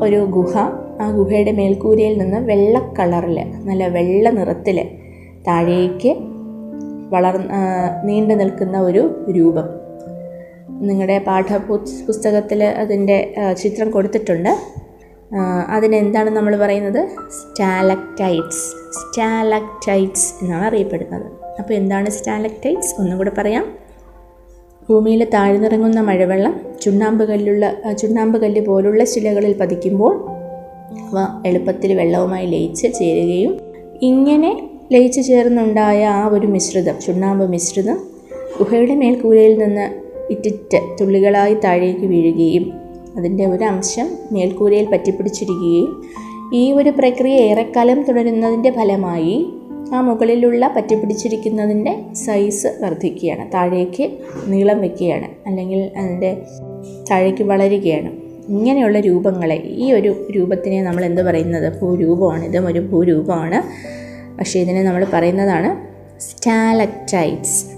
ഒരു 0.01 0.25
ഗുഹ 0.25 0.59
ആ 1.01 1.11
ഗുഹയുടെ 1.17 1.53
മേൽക്കൂരയിൽ 1.53 2.19
നിന്ന് 2.19 2.37
വെള്ള 2.37 2.79
കളറിൽ 2.99 3.39
നല്ല 3.65 3.89
വെള്ള 3.89 4.31
നിറത്തിൽ 4.31 4.89
താഴേക്ക് 5.47 6.17
വളർ 7.11 7.39
നീണ്ടു 8.05 8.35
നിൽക്കുന്ന 8.35 8.81
ഒരു 8.81 9.25
രൂപം. 9.31 9.69
നിങ്ങളുടെ 10.71 11.19
പാഠപുസ്തകത്തിൽ 11.19 12.65
അതിന്റെ 12.65 13.35
ചിത്രം 13.63 13.91
കൊടുത്തിട്ടുണ്ട്. 13.91 14.57
അതിനെന്താണ് 15.69 16.31
നമ്മൾ 16.31 16.57
പറയുന്നത്? 16.57 17.09
സ്റ്റാലക്റ്റൈറ്റ്സ് 17.29 18.75
സ്റ്റാലക്റ്റൈറ്റ്സ് 18.99 20.45
എന്നാണ് 20.45 20.65
അറിയപ്പെടുന്നത്. 20.65 21.27
അപ്പോൾ 21.59 21.75
എന്താണ് 21.75 22.11
സ്റ്റാലക്റ്റൈറ്റ്സ് 22.11 23.01
ഒന്നും 23.01 23.19
കൂടെ 23.19 23.31
പറയാം. 23.39 23.65
ഭൂമിയിൽ 24.89 25.25
താഴ്ന്നിറങ്ങുന്ന 25.35 26.01
മഴവെള്ളം 26.01 26.61
ചുണ്ണാമ്പ് 26.83 27.25
കല്ലുള്ള 27.25 27.73
ചുണ്ണാമ്പ് 27.93 28.39
കല്ല് 28.39 28.61
പോലുള്ള 28.61 29.05
ശിലകളിൽ 29.05 29.57
പതിക്കുമ്പോൾ 29.59 30.39
അവ 31.09 31.43
എളുപ്പത്തിൽ 31.47 31.93
വെള്ളവുമായി 31.93 32.47
ലയിച്ച് 32.47 32.95
ചേരുകയും 32.95 33.61
ഇങ്ങനെ 34.03 34.69
ലയിച്ചു 34.93 35.21
ചേർന്നുണ്ടായ 35.21 36.05
ആ 36.05 36.29
ഒരു 36.29 36.47
മിശ്രിതം 36.47 36.99
ചുണ്ണാമ്പ് 36.99 37.49
മിശ്രിതം 37.49 37.99
ഗുഹയുടെ 38.59 38.95
മേൽക്കൂരയിൽ 38.95 39.59
നിന്ന് 39.59 39.87
ഇറ്റിറ്റ് 40.31 40.79
തുള്ളികളായി 41.01 41.55
താഴേക്ക് 41.55 42.07
വീഴുകയും 42.07 42.78
അതിന്റെ 43.19 43.47
ഒരു 43.47 43.65
അംശം 43.65 44.09
മേൽക്കൂരയിൽ 44.33 44.85
പറ്റിപ്പിടിച്ചിരിക്കുകയും 44.85 46.03
ഈ 46.55 46.73
ഒരു 46.73 46.91
പ്രക്രിയ 46.91 47.35
ഏറെക്കാലം 47.35 48.03
തുടരുന്നതിന്റെ 48.03 48.71
ഫലമായി 48.71 49.47
ആ 49.95 50.01
മുകളിലുള്ള 50.01 50.73
പറ്റിപ്പിടിച്ചിരിക്കുന്നതിന്റെ 50.77 52.15
സൈസ് 52.15 52.67
വർദ്ധിക്കുകയാണ്. 52.81 53.53
താഴേക്ക് 53.53 54.11
നീളം 54.47 54.81
വയ്ക്കുകയാണ് 54.81 55.49
അല്ലെങ്കിൽ 55.49 55.91
അതിന്റെ 55.99 56.43
താഴേക്ക് 57.11 57.45
വളരുകയാണ്. 57.45 58.11
ഇങ്ങനെയുള്ള 58.49 59.01
രൂപങ്ങളെ 59.01 59.57
ഈ 59.57 59.93
ഒരു 59.93 60.27
രൂപത്തിനെ 60.37 60.83
നമ്മൾ 60.83 61.05
എന്ത് 61.05 61.23
പറയുന്നത്? 61.23 61.81
ഭൂരൂപമാണ്. 61.81 62.45
ഇതും 62.45 62.67
ഒരു 62.67 62.79
ഭൂരൂപമാണ്. 62.79 63.63
പക്ഷേ 64.39 64.61
ഇതിനെ 64.61 64.83
നമ്മൾ 64.83 65.07
പറയുന്നതാണ് 65.13 65.89
സ്റ്റാലക്ടൈറ്റ്സ് 66.21 67.78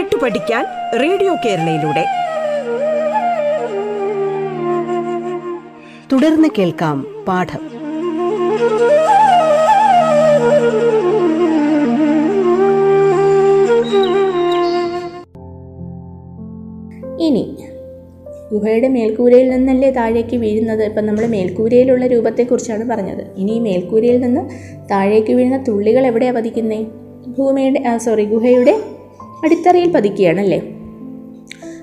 കേട്ടു 0.00 0.16
പഠിക്കാൻ 0.16 0.64
റേഡിയോ 1.00 1.32
കേരളയിലൂടെ. 1.34 2.02
തുടർന്ന് 6.12 6.48
കേൾക്കാം 6.58 7.06
പാഠം. 7.28 7.62
ഇനി 17.20 17.56
ഗുഹയുടെ 18.52 18.88
മേൽക്കൂരയിൽ 18.88 19.50
നിന്നല്ലേ 19.50 19.90
താഴേക്ക് 19.90 20.36
വീഴുന്നത്? 20.36 20.82
ഇപ്പം 20.82 21.06
നമ്മൾ 21.06 21.26
മേൽക്കൂരയിലുള്ള 21.26 22.06
രൂപത്തെക്കുറിച്ചാണ് 22.06 22.88
പറഞ്ഞത്. 22.88 23.34
ഇനി 23.36 23.50
ഈ 23.50 23.58
മേൽക്കൂരയിൽ 23.58 24.20
നിന്ന് 24.20 24.40
താഴേക്ക് 24.90 25.32
വീഴുന്ന 25.32 25.64
തുള്ളികൾ 25.68 26.06
എവിടെയാണ് 26.06 26.36
പതിക്കുന്നത് 26.36 26.86
ഭൂമിയുടെ 27.38 27.98
സോറി 27.98 28.24
ഗുഹയുടെ 28.24 28.99
അടിത്തറയിൽ 29.44 29.92
പതിക്കുകയാണല്ലേ 29.92 30.62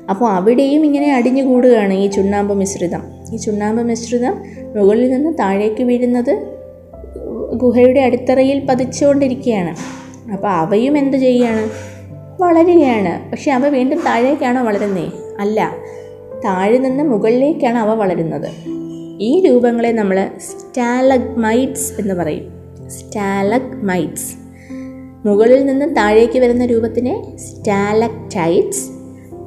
അപ്പോൾ 0.10 0.30
അവിടെയും 0.30 0.86
ഇങ്ങനെ 0.86 1.16
അടിഞ്ഞു 1.16 1.44
കൂടുകയാണ് 1.44 1.94
ഈ 1.94 2.08
ചുണ്ണാമ്പ് 2.08 2.56
മിശ്രിതം. 2.56 3.04
ഈ 3.34 3.38
ചുണ്ണാമ്പ് 3.38 3.84
മിശ്രിതം 3.84 4.34
മുകളിൽ 4.76 5.10
നിന്ന് 5.10 5.38
താഴേക്ക് 5.40 5.84
വീഴുന്നത് 5.84 6.58
ഗുഹയുടെ 7.54 8.00
അടിത്തറയിൽ 8.00 8.66
പതിച്ചുകൊണ്ടിരിക്കുകയാണ്. 8.66 9.76
അപ്പോൾ 10.32 10.48
അവയും 10.48 10.98
എന്ത് 10.98 11.18
ചെയ്യുകയാണ് 11.18 11.70
വളരുകയാണ്. 12.42 13.32
പക്ഷെ 13.32 13.52
അവ 13.52 13.68
വീണ്ടും 13.68 14.00
താഴേക്കാണോ 14.00 14.64
വളരുന്നേ? 14.64 15.12
അല്ല. 15.40 15.76
താഴെ 16.46 16.78
നിന്ന് 16.78 17.04
മുകളിലേക്കാണ് 17.04 17.78
അവ 17.78 17.94
വളരുന്നത്. 17.94 18.50
ഈ 19.20 19.46
രൂപങ്ങളെ 19.46 19.92
നമ്മൾ 19.92 20.30
സ്റ്റാലഗ്മൈറ്റ്സ് 20.38 22.02
എന്ന് 22.02 22.14
പറയും. 22.14 22.52
സ്റ്റാലഗ്മൈറ്റ്സ്. 22.88 24.47
മുകളിൽ 25.26 25.66
നിന്ന് 25.66 25.96
താഴേക്ക് 25.96 26.40
വരുന്ന 26.40 26.66
രൂപത്തിനെ 26.66 27.38
സ്റ്റാലക്റ്റൈറ്റ്സ് 27.38 28.90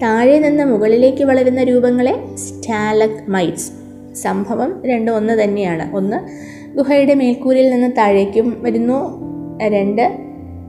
താഴെ 0.02 0.38
നിന്ന് 0.38 0.64
മുകളിലേക്ക് 0.64 1.24
വളരുന്ന 1.24 1.64
രൂപങ്ങളെ 1.64 2.36
സ്റ്റാലക്മൈറ്റ്സ്. 2.36 3.70
സംഭവം 4.14 4.82
രണ്ടും 4.86 5.16
ഒന്ന് 5.16 5.42
തന്നെയാണ്. 5.42 5.96
ഒന്ന് 5.96 6.16
ഗുഹയുടെ 6.76 7.14
മേൽക്കൂരയിൽ 7.14 7.70
നിന്ന് 7.70 7.96
താഴേക്കും 7.98 8.56
വരുന്നു. 8.62 9.20
രണ്ട് 9.68 10.18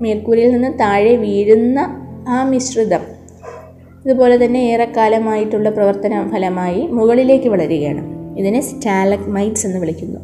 മേൽക്കൂരയിൽ 0.02 0.52
നിന്ന് 0.52 0.80
താഴെ 0.80 1.16
വീഴുന്ന 1.16 2.08
ആ 2.28 2.50
മിശ്രിതം. 2.50 3.00
ഇതുപോലെ 4.06 4.46
തന്നെ 4.46 4.60
ഏറെക്കാലമായിട്ടുള്ള 4.60 5.70
പ്രവർത്തന 5.70 6.30
ഫലമായി 6.30 6.88
മുകളിലേക്ക് 6.88 7.50
വളരുകയാണ്. 7.50 8.36
ഇതിനെ 8.40 8.62
സ്റ്റാലക്മൈറ്റ്സ് 8.62 9.68
എന്ന് 9.68 9.80
വിളിക്കുന്നു. 9.80 10.20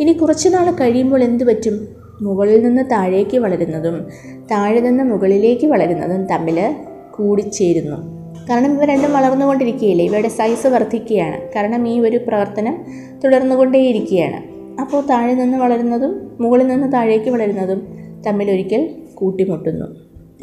ഇനി 0.00 0.12
കുറച്ച് 0.12 0.48
നാൾ 0.48 0.70
കഴിയുമ്പോൾ 0.70 1.22
എന്തു 1.22 1.44
പറ്റും? 1.44 2.01
മുകളിൽ 2.22 2.62
നിന്ന് 2.64 2.82
താഴേക്ക് 2.90 3.38
വളരുന്നതും 3.38 4.08
താഴെ 4.50 4.80
നിന്ന് 4.80 5.04
മുകളിലേക്ക് 5.04 5.66
വളരുന്നതും 5.66 6.26
തമ്മിൽ 6.26 6.74
കൂടിച്ചേരുന്നു. 7.14 7.96
കാരണം 8.50 8.72
ഇവ 8.74 8.84
രണ്ടും 8.84 9.12
വളർന്നുകൊണ്ടിരിക്കുകയില്ലേ? 9.12 10.04
ഇവയുടെ 10.04 10.28
സൈസ് 10.28 10.66
വർദ്ധിക്കുകയാണ്. 10.66 11.48
കാരണം 11.56 11.88
ഈ 11.88 12.00
ഒരു 12.00 12.16
പ്രവർത്തനം 12.16 12.84
തുടർന്നുകൊണ്ടേയിരിക്കുകയാണ്. 13.24 14.52
അപ്പോൾ 14.80 15.06
താഴെ 15.06 15.34
നിന്ന് 15.34 15.58
വളരുന്നതും 15.58 16.36
മുകളിൽ 16.40 16.66
നിന്ന് 16.66 16.92
താഴേക്ക് 16.92 17.30
വളരുന്നതും 17.30 17.80
തമ്മിലൊരിക്കൽ 18.26 18.94
കൂട്ടിമുട്ടുന്നു. 19.14 19.86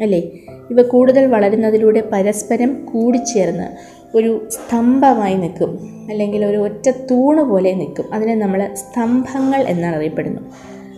അല്ലേ? 0.02 0.30
ഇവ 0.70 0.82
കൂടുതൽ 0.82 1.26
വളരുന്നതിലൂടെ 1.26 2.08
പരസ്പരം 2.12 2.86
കൂടിച്ചേർന്ന് 2.94 4.00
ഒരു 4.16 4.48
സ്തംഭമായി 4.50 5.34
നിൽക്കും. 5.34 5.78
അല്ലെങ്കിൽ 6.10 6.44
ഒരു 6.44 6.56
ഒറ്റ 6.56 6.90
തൂണ് 6.90 7.42
പോലെ 7.42 7.72
നിൽക്കും. 7.72 8.14
അതിനെ 8.14 8.34
നമ്മൾ 8.34 8.70
സ്തംഭങ്ങൾ 8.74 9.60
എന്നാണ് 9.60 9.96
അറിയപ്പെടുന്നു 9.96 10.40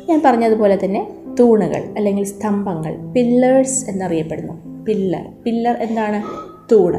ഞാൻ 0.09 0.23
പറഞ്ഞതുപോലെ 0.25 0.79
തന്നെ 0.85 1.09
തൂണുകൾ 1.41 1.95
അല്ലെങ്കിൽ 1.97 2.25
സ്തംഭങ്ങൾ 2.25 3.13
പില്ലേഴ്സ് 3.13 3.91
എന്നറിയപ്പെടുന്നു. 3.91 4.85
പില്ലർ 4.85 5.25
പില്ലർ 5.45 5.77
എന്താണ്? 5.77 6.23
തൂണ്. 6.73 6.97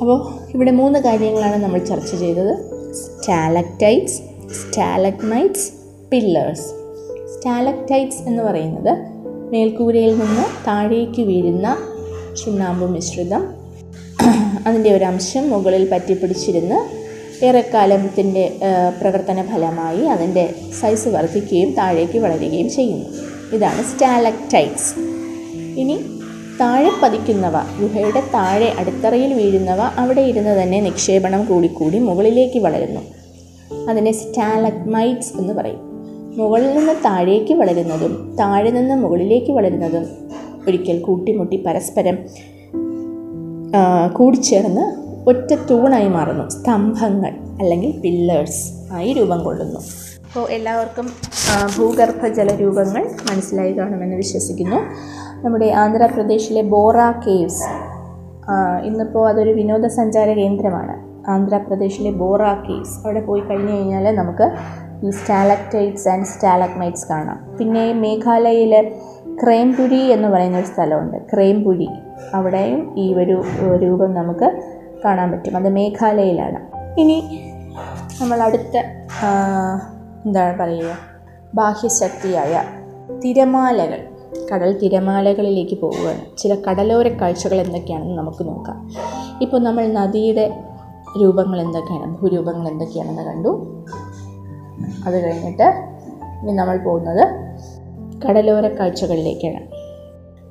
അപ്പോൾ 0.00 0.28
ഇവിടെ 0.54 0.70
മൂന്ന് 0.70 0.98
കാര്യങ്ങളാണ് 0.98 1.62
നമ്മൾ 1.62 1.78
ചർച്ച 1.78 2.14
ചെയ്തത്. 2.14 2.56
സ്റ്റാലക്ടൈറ്റ്സ് 2.92 4.22
സ്റ്റാലക്മൈറ്റ്സ് 4.52 5.72
പില്ലേഴ്സ് 6.12 6.68
സ്റ്റാലക്ടൈറ്റ്സ് 7.34 8.22
എന്ന് 8.22 8.42
പറയുന്നത് 8.42 8.98
മേൽക്കൂരയിൽ 9.52 10.12
നിന്ന് 10.12 10.66
താഴേക്ക് 10.66 11.22
വീഴുന്ന 11.22 11.78
ചുണ്ണാമ്പ് 12.44 12.90
മിശ്രിതം. 12.90 13.62
അതിന്റെ 14.66 14.92
ഒരു 14.92 15.04
അംശം 15.04 15.50
മുകളിൽ 15.50 15.88
പറ്റിപ്പിടിച്ചിരുന്ന് 15.92 17.01
ഏറെക്കാലത്തിന്റെ 17.44 18.56
പ്രവർത്തന 19.00 19.42
ഫലമായി 19.42 20.00
അതിന്റെ 20.00 20.54
സൈസ് 20.80 21.08
വർദ്ധിക്കുകയും 21.08 21.72
താഴേക്ക് 21.72 22.18
വളരുകയും 22.18 22.70
ചെയ്യുന്നു. 22.70 23.06
ഇതാണ് 23.52 23.82
സ്റ്റാലക്ടൈറ്റ്സ് 23.82 24.94
ഇനി 25.80 26.00
താഴെ 26.60 26.90
പതിക്കുന്നവ 27.02 27.52
ഗുഹയുടെ 27.52 28.22
താഴെ 28.34 28.72
അടിത്തറയിൽ 28.78 29.34
വീഴുന്നവ 29.34 29.80
അവിടെ 29.80 30.20
ഇരുന്ന് 30.20 30.62
തന്നെ 30.62 30.80
നിക്ഷേപണം 30.80 31.44
കൂടിക്കൂടി 31.44 31.98
മുകളിലേക്ക് 31.98 32.58
വളരുന്നു. 32.58 33.00
അതിനെ 33.90 34.12
സ്റ്റാലക്മൈറ്റ്സ് 34.12 35.32
എന്ന് 35.36 35.54
പറയും. 35.54 35.80
മുകളിൽ 36.36 36.78
നിന്ന് 36.78 36.92
താഴേക്ക് 37.04 37.54
വളരുന്നതും 37.54 38.36
താഴെ 38.40 38.70
നിന്ന് 38.70 38.94
മുകളിലേക്ക് 38.94 39.52
വളരുന്നതും 39.52 40.06
ഒരിക്കൽ 40.66 40.98
കൂട്ടിമുട്ടി 40.98 41.56
പരസ്പരം 41.56 42.18
കൂടിച്ചേർന്ന് 44.12 45.01
ഒറ്റ 45.28 45.54
തൂണായി 45.70 46.08
മാറുന്നു. 46.08 46.48
സ്തംഭങ്ങൾ 46.48 47.32
അല്ലെങ്കിൽ 47.60 48.00
പില്ലേഴ്സ് 48.00 48.62
ആയി 48.92 49.12
രൂപം 49.12 49.44
കൊള്ളുന്നു. 49.44 49.80
അപ്പോൾ 50.26 50.50
എല്ലാവർക്കും 50.50 51.06
ഭൂഗർഭ 51.78 52.26
ജലരൂപങ്ങൾ 52.26 53.04
മനസ്സിലായി 53.30 53.72
കാണുമെന്ന് 53.72 54.16
വിശ്വസിക്കുന്നു. 54.16 54.76
നമ്മുടെ 55.44 55.66
ആന്ധ്രാപ്രദേശിലെ 55.66 56.62
ബോറ 56.62 56.96
കേവ്സ് 57.26 57.62
ഇന്നിപ്പോൾ 58.84 59.28
അതൊരു 59.28 59.50
വിനോദസഞ്ചാര 59.50 60.30
കേന്ദ്രമാണ്. 60.32 60.94
ആന്ധ്രാപ്രദേശിലെ 61.30 62.10
ബോറ 62.10 62.42
കേവ്സ് 62.42 62.94
അവിടെ 63.04 63.20
പോയി 63.20 63.40
കഴിഞ്ഞു 63.40 63.72
കഴിഞ്ഞാൽ 63.72 64.16
നമുക്ക് 64.16 64.50
ഈ 65.06 65.10
സ്റ്റാലക്ടൈറ്റ്സ് 65.10 66.08
ആൻഡ് 66.08 66.24
സ്റ്റാലക്മൈറ്റ്സ് 66.24 67.08
കാണാം. 67.08 67.56
പിന്നെ 67.58 67.92
മേഘാലയയിലെ 67.92 68.92
ക്രേംപുരി 69.42 70.00
എന്ന് 70.12 70.28
പറയുന്ന 70.28 70.58
ഒരു 70.58 70.66
സ്ഥലമുണ്ട്. 70.66 71.16
ക്രേംപുരി. 71.32 71.88
അവിടെയും 72.34 72.98
ഈ 72.98 73.14
ഒരു 73.14 73.42
രൂപം 73.82 74.14
നമുക്ക് 74.14 74.71
കാണാൻ 75.04 75.30
പറ്റും. 75.32 75.56
അത് 75.56 75.68
മേഘാലയയിലാണ്. 75.68 76.72
ഇനി 77.00 77.24
നമ്മൾ 78.20 78.42
അടുത്ത 78.42 78.76
എന്താണ് 80.24 80.58
പറയുക? 80.58 80.96
ബാഹ്യശക്തിയായ 81.54 82.62
തിരമാലകൾ. 83.24 83.98
കടൽ 84.52 84.78
തിരമാലകളിലേക്ക് 84.78 85.80
പോവുകയാണ്. 85.80 86.36
ചില 86.38 86.54
കടലോര 86.54 87.08
കാഴ്ചകൾ 87.08 87.60
എന്തൊക്കെയാണെന്ന് 87.60 88.18
നമുക്ക് 88.18 88.48
നോക്കാം. 88.48 88.90
ഇപ്പോൾ 89.40 89.60
നമ്മൾ 89.60 89.86
നദിയുടെ 89.86 90.60
രൂപങ്ങൾ 91.22 91.60
എന്തൊക്കെയാണ്? 91.60 92.18
ഭൂരൂപങ്ങൾ 92.18 92.68
എന്തൊക്കെയാണെന്ന് 92.68 93.22
കണ്ടു. 93.22 93.84
അത് 95.06 95.24
കഴിഞ്ഞിട്ട് 95.24 95.62
ഇനി 96.42 96.52
നമ്മൾ 96.52 96.76
പോകുന്നത് 96.76 97.28
കടലോര 98.26 98.68
കാഴ്ചകളിലേക്കാണ്. 98.68 99.64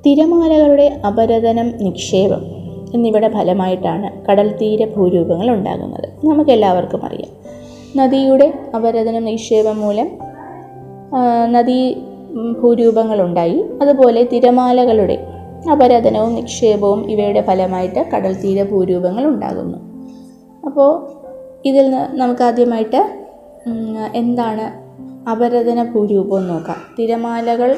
തിരമാലകളുടെ 0.06 1.00
അപരതനം 1.06 1.84
നിക്ഷേപം. 1.84 2.61
എന്നിവയുടെ 2.94 3.28
ഫലമായിട്ടാണ് 3.28 4.26
കടൽ 4.26 4.56
തീര 4.56 4.86
ഭൂരൂപങ്ങൾ 4.96 5.50
ഉണ്ടാകുന്നത്. 5.50 6.26
നമുക്കെല്ലാവർക്കും 6.26 7.04
അറിയാം. 7.04 7.30
നദിയുടെ 7.96 8.54
അപരതനം 8.76 9.24
നിക്ഷേപം 9.24 9.80
മൂലം 9.80 10.08
നദി 11.52 11.96
ഭൂരൂപങ്ങളുണ്ടായി. 12.60 13.64
അതുപോലെ 13.82 14.22
തിരമാലകളുടെ 14.22 15.26
അപരതനവും 15.72 16.34
നിക്ഷേപവും 16.34 17.10
ഇവയുടെ 17.10 17.40
ഫലമായിട്ട് 17.40 18.06
കടൽ 18.14 18.34
തീര 18.34 18.62
ഭൂരൂപങ്ങൾ 18.62 19.26
ഉണ്ടാകുന്നു. 19.26 19.78
അപ്പോൾ 20.64 21.06
ഇതിൽ 21.64 21.82
നിന്ന് 21.82 22.18
നമുക്ക് 22.18 22.42
ആദ്യമായിട്ട് 22.42 23.00
എന്താണ് 24.14 24.82
അപരതന 25.30 25.82
ഭൂരൂപം 25.92 26.48
നോക്കാം. 26.48 26.76
തിരമാലകൾ 26.98 27.76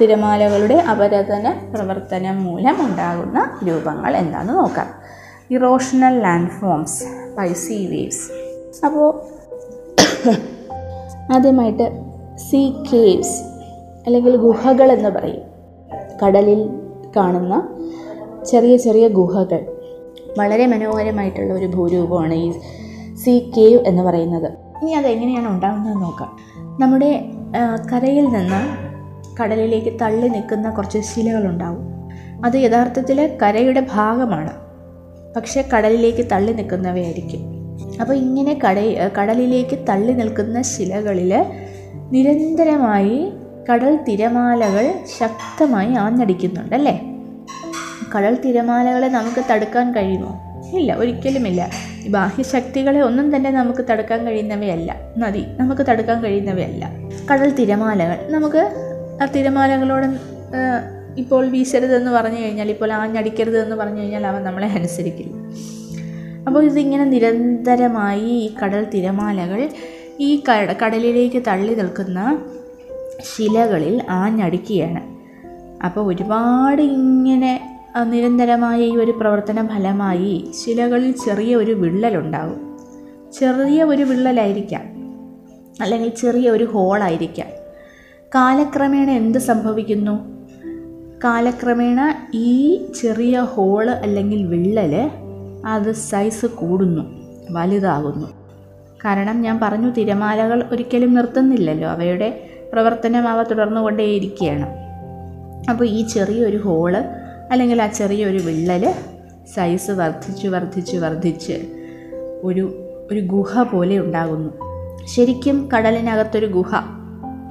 തിരമാലകളുടെ 0.00 0.74
അപരതന 0.74 1.70
പ്രവർത്തനം 1.74 2.44
മൂലം 2.44 2.86
ഉണ്ടാകുന്ന 2.86 3.60
രൂപങ്ങൾ 3.68 4.16
എന്താണെന്ന് 4.16 4.54
നോക്കാം. 4.54 4.86
Erosional 5.50 6.18
landforms 6.50 7.04
by 7.38 7.52
sea 7.52 7.86
waves 7.86 8.32
അപ്പോൾ 8.86 9.20
ആദ്യമായിട്ട് 11.34 11.86
സീ 12.50 12.72
കേവ്സ് 12.92 13.40
അല്ലെങ്കിൽ 14.06 14.36
ഗുഹകൾ 14.36 14.92
എന്ന് 14.92 15.08
പറയും. 15.08 15.42
കടലിൽ 16.24 16.70
കാണുന്ന 17.16 17.68
ചെറിയ 18.46 18.76
ചെറിയ 18.76 19.08
ഗുഹകൾ. 19.08 19.60
വളരെ 20.38 20.66
മനോഹരമായിട്ടുള്ള 20.66 21.54
ഒരു 21.54 21.66
ഭൂരൂപമാണ് 21.66 22.34
ഈ 22.34 22.50
സീ 23.14 23.38
കേവ് 23.38 23.80
എന്ന് 23.86 24.02
പറയുന്നത്. 24.02 24.52
ഇനി 24.82 24.90
അതെങ്ങനെയാണ് 24.90 25.48
ഉണ്ടാകുന്നത് 25.48 26.02
നോക്കാം. 26.02 26.38
നമ്മുടെ 26.80 27.30
കരയിൽ 27.92 28.24
നിന്ന് 28.24 28.93
കടലിലേക്ക് 29.40 30.00
തള്ളി 30.00 30.28
നിൽക്കുന്ന 30.28 30.70
കുറച്ച് 30.70 30.98
ശിലകളുണ്ടാവും. 30.98 31.94
അത് 32.44 32.56
യഥാർത്ഥത്തിൽ 32.56 33.38
കരയുടെ 33.42 33.86
ഭാഗമാണ്. 33.92 34.52
പക്ഷേ 35.36 35.68
കടലിലേക്ക് 35.74 36.26
തള്ളി 36.32 36.52
നിൽക്കുന്നവയായിരിക്കും. 36.52 37.40
അപ്പോൾ 38.00 38.14
ഇങ്ങനെ 38.14 38.58
കട 38.68 38.78
കടലിലേക്ക് 39.18 39.78
തള്ളി 39.88 40.12
നിൽക്കുന്ന 40.12 40.62
ശിലകളിൽ 40.62 41.44
നിരന്തരമായി 41.94 43.32
കടൽ 43.72 43.98
തിരമാലകൾ 44.08 44.94
ശക്തമായി 45.18 45.94
ആഞ്ഞടിക്കുന്നുണ്ടല്ലേ 45.94 47.00
കടൽ 48.16 48.38
തിരമാലകളെ 48.44 49.08
നമുക്ക് 49.08 49.44
തടുക്കാൻ 49.50 49.94
കഴിയുമോ? 49.94 50.40
ഇല്ല 50.74 50.94
ഒരിക്കലുമില്ല. 50.94 51.70
ബാഹ്യശക്തികളെ 52.08 53.00
ഒന്നും 53.00 53.36
തന്നെ 53.36 53.50
നമുക്ക് 53.50 53.84
തടുക്കാൻ 53.90 54.26
കഴിയുന്നവയല്ല. 54.26 54.96
നദി 55.18 55.44
നമുക്ക് 55.56 55.86
തടുക്കാൻ 55.88 56.22
കഴിയുന്നവയല്ല. 56.22 56.90
കടൽ 57.32 57.50
തിരമാലകൾ 57.54 58.32
നമുക്ക് 58.32 58.90
ആ 59.22 59.26
തിരമാലകളോട് 59.26 60.06
ഇപ്പോൾ 61.18 61.46
വീശരുതെന്ന് 61.46 62.10
പറഞ്ഞു 62.10 62.40
കഴിഞ്ഞാൽ 62.40 62.70
ഇപ്പോൾ 62.70 62.92
ആഞ്ഞടിക്കരുത് 62.92 63.58
എന്ന് 63.64 63.76
പറഞ്ഞു 63.76 64.00
കഴിഞ്ഞാൽ 64.00 64.26
അവൻ 64.26 64.44
നമ്മളെ 64.44 64.66
അനുസരിക്കില്ല. 64.66 65.32
അപ്പോൾ 66.46 66.64
ഇതിങ്ങനെ 66.64 67.04
നിരന്തരമായി 67.04 68.20
ഈ 68.20 68.50
കടൽ 68.62 68.86
തിരമാലകൾ 68.94 69.68
ഈ 70.20 70.42
കട 70.50 70.72
കടലിലേക്ക് 70.72 71.42
തള്ളി 71.48 71.74
നിൽക്കുന്ന 71.74 72.38
ശിലകളിൽ 73.36 74.02
ആഞ്ഞടിക്കുകയാണ്. 74.08 75.02
അപ്പോൾ 75.84 76.14
ഒരുപാട് 76.14 76.82
ഇങ്ങനെ 76.82 77.82
നിരന്തരമായ 78.02 78.80
ഈ 78.80 78.96
ഒരു 78.96 79.10
പ്രവർത്തന 79.10 79.66
ഫലമായി 79.66 80.50
ശിലകളിൽ 80.64 81.12
ചെറിയ 81.12 81.56
ഒരു 81.56 81.72
വിള്ളലുണ്ടാകും 81.72 82.78
ചെറിയ 83.32 83.82
ഒരു 83.82 84.02
വിള്ളലായിരിക്കാം. 84.02 84.82
അല്ലെങ്കിൽ 85.82 86.08
ചെറിയ 86.08 86.50
ഒരു 86.50 86.64
ഹോളായിരിക്കാം. 86.64 87.63
കാലക്രമേണ 88.34 89.10
എന്ത് 89.10 89.38
സംഭവിക്കുന്നു? 89.38 90.44
കാലക്രമേണ 91.24 92.14
ഈ 92.34 92.84
ചെറിയ 93.02 93.40
ഹോൾ 93.40 93.90
അല്ലെങ്കിൽ 93.90 94.46
വിള്ളൽ 94.46 95.10
അത് 95.66 95.92
സൈസ് 95.92 96.46
കൂടുന്നു 96.46 97.02
വലുതാകുന്നു. 97.50 98.26
കാരണം 99.04 99.42
ഞാൻ 99.42 99.60
പറഞ്ഞു 99.62 99.90
തിരമാലകൾ 99.90 100.64
ഒരിക്കലും 100.72 101.14
നിർത്തുന്നില്ലല്ലോ 101.14 101.88
അവയുടെ 101.88 102.50
പ്രവർത്തനം 102.72 103.28
അവ 103.28 103.42
തുടർന്നുകൊണ്ടേയിരിക്കുകയാണ്. 103.42 104.66
അപ്പോൾ 105.70 105.84
ഈ 105.84 106.06
ചെറിയൊരു 106.06 106.56
ഹോൾ 106.56 106.96
അല്ലെങ്കിൽ 107.50 107.82
ആ 107.82 107.86
ചെറിയൊരു 107.86 108.38
വിള്ളൽ 108.38 108.94
സൈസ് 109.54 109.90
വർദ്ധിച്ച് 109.90 110.48
വർദ്ധിച്ച് 110.48 110.96
വർദ്ധിച്ച് 110.96 111.52
ഒരു 112.42 112.88
ഒരു 113.12 113.20
ഗുഹ 113.20 113.62
പോലെ 113.62 113.98
ഉണ്ടാകുന്നു. 113.98 114.50
ശരിക്കും 115.06 115.68
കടലിനകത്തൊരു 115.74 116.46
ഗുഹ 116.46 116.74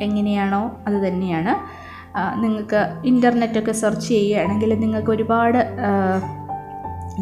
എങ്ങനെയാണോ 0.01 0.79
അത് 0.87 1.07
തന്നെയാണ്. 1.07 1.83
നിങ്ങൾക്ക് 2.41 3.07
ഇന്റർനെറ്റൊക്കെ 3.07 3.71
സെർച്ച് 3.71 4.07
ചെയ്യുകയാണെങ്കിൽ 4.07 4.73
നിങ്ങൾക്ക് 4.79 5.09
ഒരുപാട് 5.09 5.59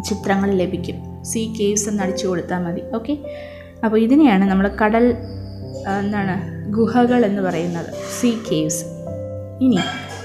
ചിത്രങ്ങൾ 0.04 0.52
ലഭിക്കും. 0.52 1.24
സീ 1.24 1.54
കേവ്സ് 1.60 1.90
എന്ന് 1.90 2.04
അടിച്ചു 2.04 2.28
കൊടുത്താൽ 2.28 2.64
മതി. 2.64 2.82
ഓക്കെ 2.96 3.18
അപ്പോൾ 3.86 4.00
ഇതിനെയാണ് 4.00 4.46
നമ്മൾ 4.50 4.78
കടൽ 4.84 5.16
എന്താണ് 6.00 6.36
ഗുഹകൾ 6.72 7.26
എന്ന് 7.26 7.42
പറയുന്നത്. 7.42 7.94
സീ 8.20 8.32
കേവ്സ് 8.52 8.86
ഇനി 9.64 9.80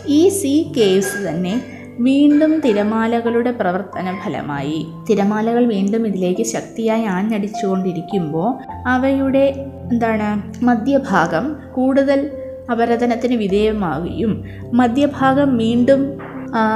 ഈ 0.06 0.28
സീ 0.28 0.72
കേവ്സ് 0.72 1.28
തന്നെ 1.28 1.75
വീണ്ടും 1.98 2.60
തിരമാലകളുടെ 2.60 3.50
പ്രവർത്തന 3.50 4.18
ഫലമായി. 4.24 4.86
തിരമാലകൾ 5.10 5.66
വീണ്ടും 5.66 6.06
ഇതിലേക്ക് 6.06 6.42
ശക്തിയായി 6.42 7.04
ആഞ്ഞടിച്ചുകൊണ്ടിരിക്കുമ്പോൾ 7.04 8.78
അവയുടെ 8.88 9.66
എന്താണ് 9.92 10.64
മധ്യഭാഗം 10.64 11.56
കൂടുതൽ 11.74 12.30
അപരതനത്തിന് 12.70 13.34
വിധേയമാവുകയും 13.34 14.44
മധ്യഭാഗം 14.72 15.56
വീണ്ടും 15.56 16.18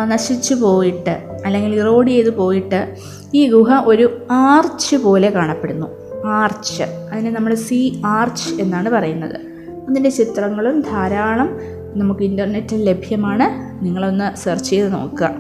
നശിച്ചു 0.04 0.54
പോയിട്ട് 0.54 1.22
അല്ലെങ്കിൽ 1.46 1.74
ഇറോഡ് 1.74 2.09
ചെയ്ത് 2.09 2.30
പോയിട്ട് 2.30 2.94
ഈ 3.35 3.50
ഗുഹ 3.50 3.83
ഒരു 3.87 4.26
ആർച്ച് 4.30 4.96
പോലെ 4.96 5.30
കാണപ്പെടുന്നു. 5.30 5.87
ആർച്ച്. 6.26 6.83
അതിനെ 6.83 7.30
നമ്മൾ 7.30 7.54
സി 7.54 8.02
ആർച്ച് 8.06 8.62
എന്നാണ് 8.62 8.88
പറയുന്നത്. 8.88 9.37
അതിന്റെ 9.90 10.11
ചിത്രങ്ങളും 10.11 10.80
ധാരാളം 10.80 11.59
നമുക്ക് 11.96 12.22
ഇന്റർനെറ്റിൽ 12.22 12.85
ലഭ്യമാണ്. 12.85 13.81
നിങ്ങളൊന്ന് 13.85 14.37
സെർച്ച് 14.37 14.70
ചെയ്ത് 14.70 14.92
നോക്കുക. 14.92 15.31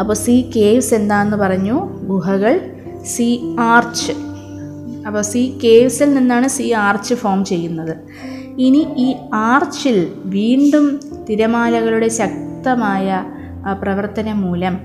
അപ്പോൾ 0.00 0.14
സി 0.14 0.50
കേവ്സ് 0.56 0.94
എന്താണെന്ന് 0.94 1.36
പറഞ്ഞു? 1.36 1.88
ഗുഹകൾ 2.06 2.60
സി 3.04 3.56
ആർച്ച് 3.60 4.12
അപ്പോൾ 5.06 5.22
സി 5.22 5.58
കേവ്സിൽ 5.64 6.14
നിന്നാണ് 6.14 6.48
സി 6.48 6.72
ആർച്ച് 6.72 7.14
ഫോം 7.14 7.44
ചെയ്യുന്നത്. 7.44 7.96
ഇനി 8.58 8.86
ഈ 8.96 9.16
ആർച്ചിൽ 9.34 10.08
വീണ്ടും 10.24 11.00
തിരമാലകളുടെ 11.30 12.08
ശക്തമായ 12.08 13.24
പ്രവർത്തനം 13.82 14.40
മൂലം 14.40 14.78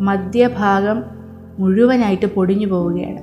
മധ്യഭാഗം 0.00 1.02
മുഴുവനായിട്ട് 1.58 2.26
പൊടിഞ്ഞു 2.26 2.66
പോവുകയാണ്. 2.66 3.20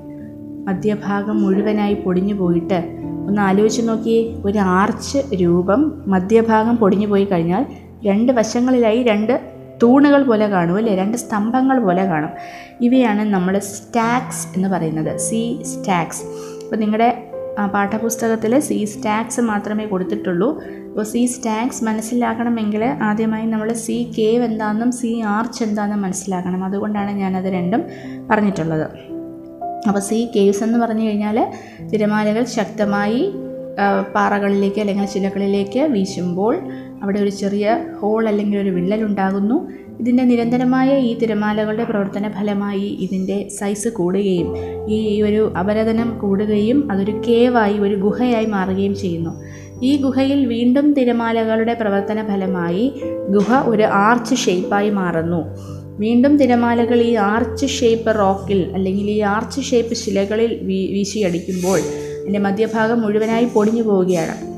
മധ്യഭാഗം 0.68 1.42
മുഴുവനായി 1.42 1.94
പൊടിഞ്ഞു 1.94 2.34
പോയിട്ട് 2.34 3.04
ഒന്ന് 3.28 3.42
ആലോചിച്ച് 3.42 3.90
നോക്കിയേ 3.90 4.34
ഒരു 4.46 4.60
ആർച്ച് 4.60 5.18
രൂപം 5.36 6.04
മധ്യഭാഗം 6.08 6.78
പൊടിഞ്ഞു 6.78 7.08
പോയി 7.08 7.26
കഴിഞ്ഞാൽ 7.26 7.66
രണ്ട് 8.06 8.32
വശങ്ങളിലായി 8.32 9.04
രണ്ട് 9.04 9.54
തൂണുകൾ 9.84 10.24
പോലെ 10.24 10.48
കാണും 10.48 10.78
അല്ലേ? 10.78 10.96
രണ്ട് 10.96 11.18
സ്തംഭങ്ങൾ 11.18 11.80
പോലെ 11.80 12.06
കാണും. 12.06 12.30
ഇവയാണ് 12.82 13.22
നമ്മൾ 13.22 13.60
സ്റ്റാക്സ് 13.60 14.48
എന്ന് 14.56 14.68
പറയുന്നത്. 14.68 15.18
Sea 15.18 15.64
stacks. 15.64 16.22
അപ്പോൾ 16.64 16.76
നിങ്ങളുടെ 16.76 17.30
പാഠപുസ്തകത്തിൽ 17.74 18.60
സി 18.60 18.86
സ്റ്റാക്സ് 18.86 19.42
മാത്രമേ 19.42 19.86
കൊടുത്തിട്ടുള്ളൂ. 19.86 20.64
അപ്പോൾ 20.64 21.04
സി 21.04 21.26
സ്റ്റാക്സ് 21.26 21.84
മനസ്സിലാക്കണമെങ്കിൽ 21.84 22.84
ആദ്യമായി 22.84 23.46
നമ്മൾ 23.46 23.74
സി 23.74 24.12
കേവ് 24.18 24.44
എന്താണെന്നും 24.44 24.92
സി 24.92 25.22
ആർച്ച് 25.22 25.64
എന്താണെന്നും 25.64 26.02
മനസ്സിലാക്കണം. 26.02 26.64
അതുകൊണ്ടാണ് 26.64 27.12
ഞാനത് 27.12 27.46
രണ്ടും 27.46 27.84
പറഞ്ഞിട്ടുള്ളത്. 28.32 29.13
അപ്പോൾ 29.88 30.00
സീ 30.00 30.26
കേവ്സ് 30.36 30.64
എന്ന് 30.64 30.80
പറഞ്ഞു 30.80 31.06
കഴിഞ്ഞാൽ 31.08 31.38
തിരമാലകൾ 31.94 32.44
ശക്തമായി 32.44 33.34
പാറകളിലേക്ക് 34.16 34.80
അല്ലെങ്കിൽ 34.80 35.06
ചിലകളിലേക്ക് 35.06 35.80
വീശുമ്പോൾ 35.80 36.56
അവിടെ 37.04 37.20
ഒരു 37.20 37.30
ചെറിയ 37.30 37.78
ഹോൾ 38.02 38.28
അല്ലെങ്കിൽ 38.28 38.58
ഒരു 38.60 38.70
വിള്ളൽ 38.70 39.04
ഉണ്ടാകുന്നു. 39.04 39.70
ഇതിന്റെ 40.00 40.24
നിരന്തരമായ 40.24 40.98
ഈ 40.98 41.18
തിരമാലകളുടെ 41.20 41.84
പ്രവർത്തന 41.84 42.30
ഫലമായി 42.30 42.88
ഇതിന്റെ 43.06 43.50
സൈസ് 43.50 43.88
കൂടുകയും 43.88 44.48
ഈ 44.88 45.22
ഒരു 45.22 45.54
അപരതനം 45.58 46.20
കൂടുകയും 46.20 46.92
അതൊരു 46.92 47.22
കേവായി 47.28 47.74
ഒരു 47.74 47.96
ഗുഹയായി 47.96 48.46
മാറുകയും 48.46 48.96
ചെയ്യുന്നു. 48.96 49.34
ഈ 49.84 49.92
ഗുഹയിൽ 50.02 50.46
വീണ്ടും 50.48 50.94
തിരമാലകളുടെ 50.94 51.74
പ്രവർത്തന 51.74 52.28
ഫലമായി 52.28 52.94
ഗുഹ 53.30 53.54
ഒരു 53.66 53.84
ആർച്ച് 53.84 54.36
ഷേപ്പായി 54.36 54.90
മാറുന്നു. 54.90 55.42
വീണ്ടും 56.00 56.38
തിരമാലകൾ 56.38 57.02
ഈ 57.02 57.14
ആർച്ച് 57.14 57.66
ഷേപ്പ് 57.66 58.20
റോക്കിൽ 58.20 58.72
അല്ലെങ്കിൽ 58.74 59.04
ഈ 59.04 59.20
ആർച്ച് 59.20 59.62
ഷേപ്പ് 59.62 59.94
ശിലകളിൽ 59.94 60.60
വീ 60.62 60.94
വീശിയടിക്കുമ്പോൾ 60.94 61.80
അതിന്റെ 62.22 62.40
മധ്യഭാഗം 62.40 63.02
മുഴുവനായി 63.02 63.46
പൊടിഞ്ഞു 63.46 63.82
പോവുകയാണ്. 63.82 64.54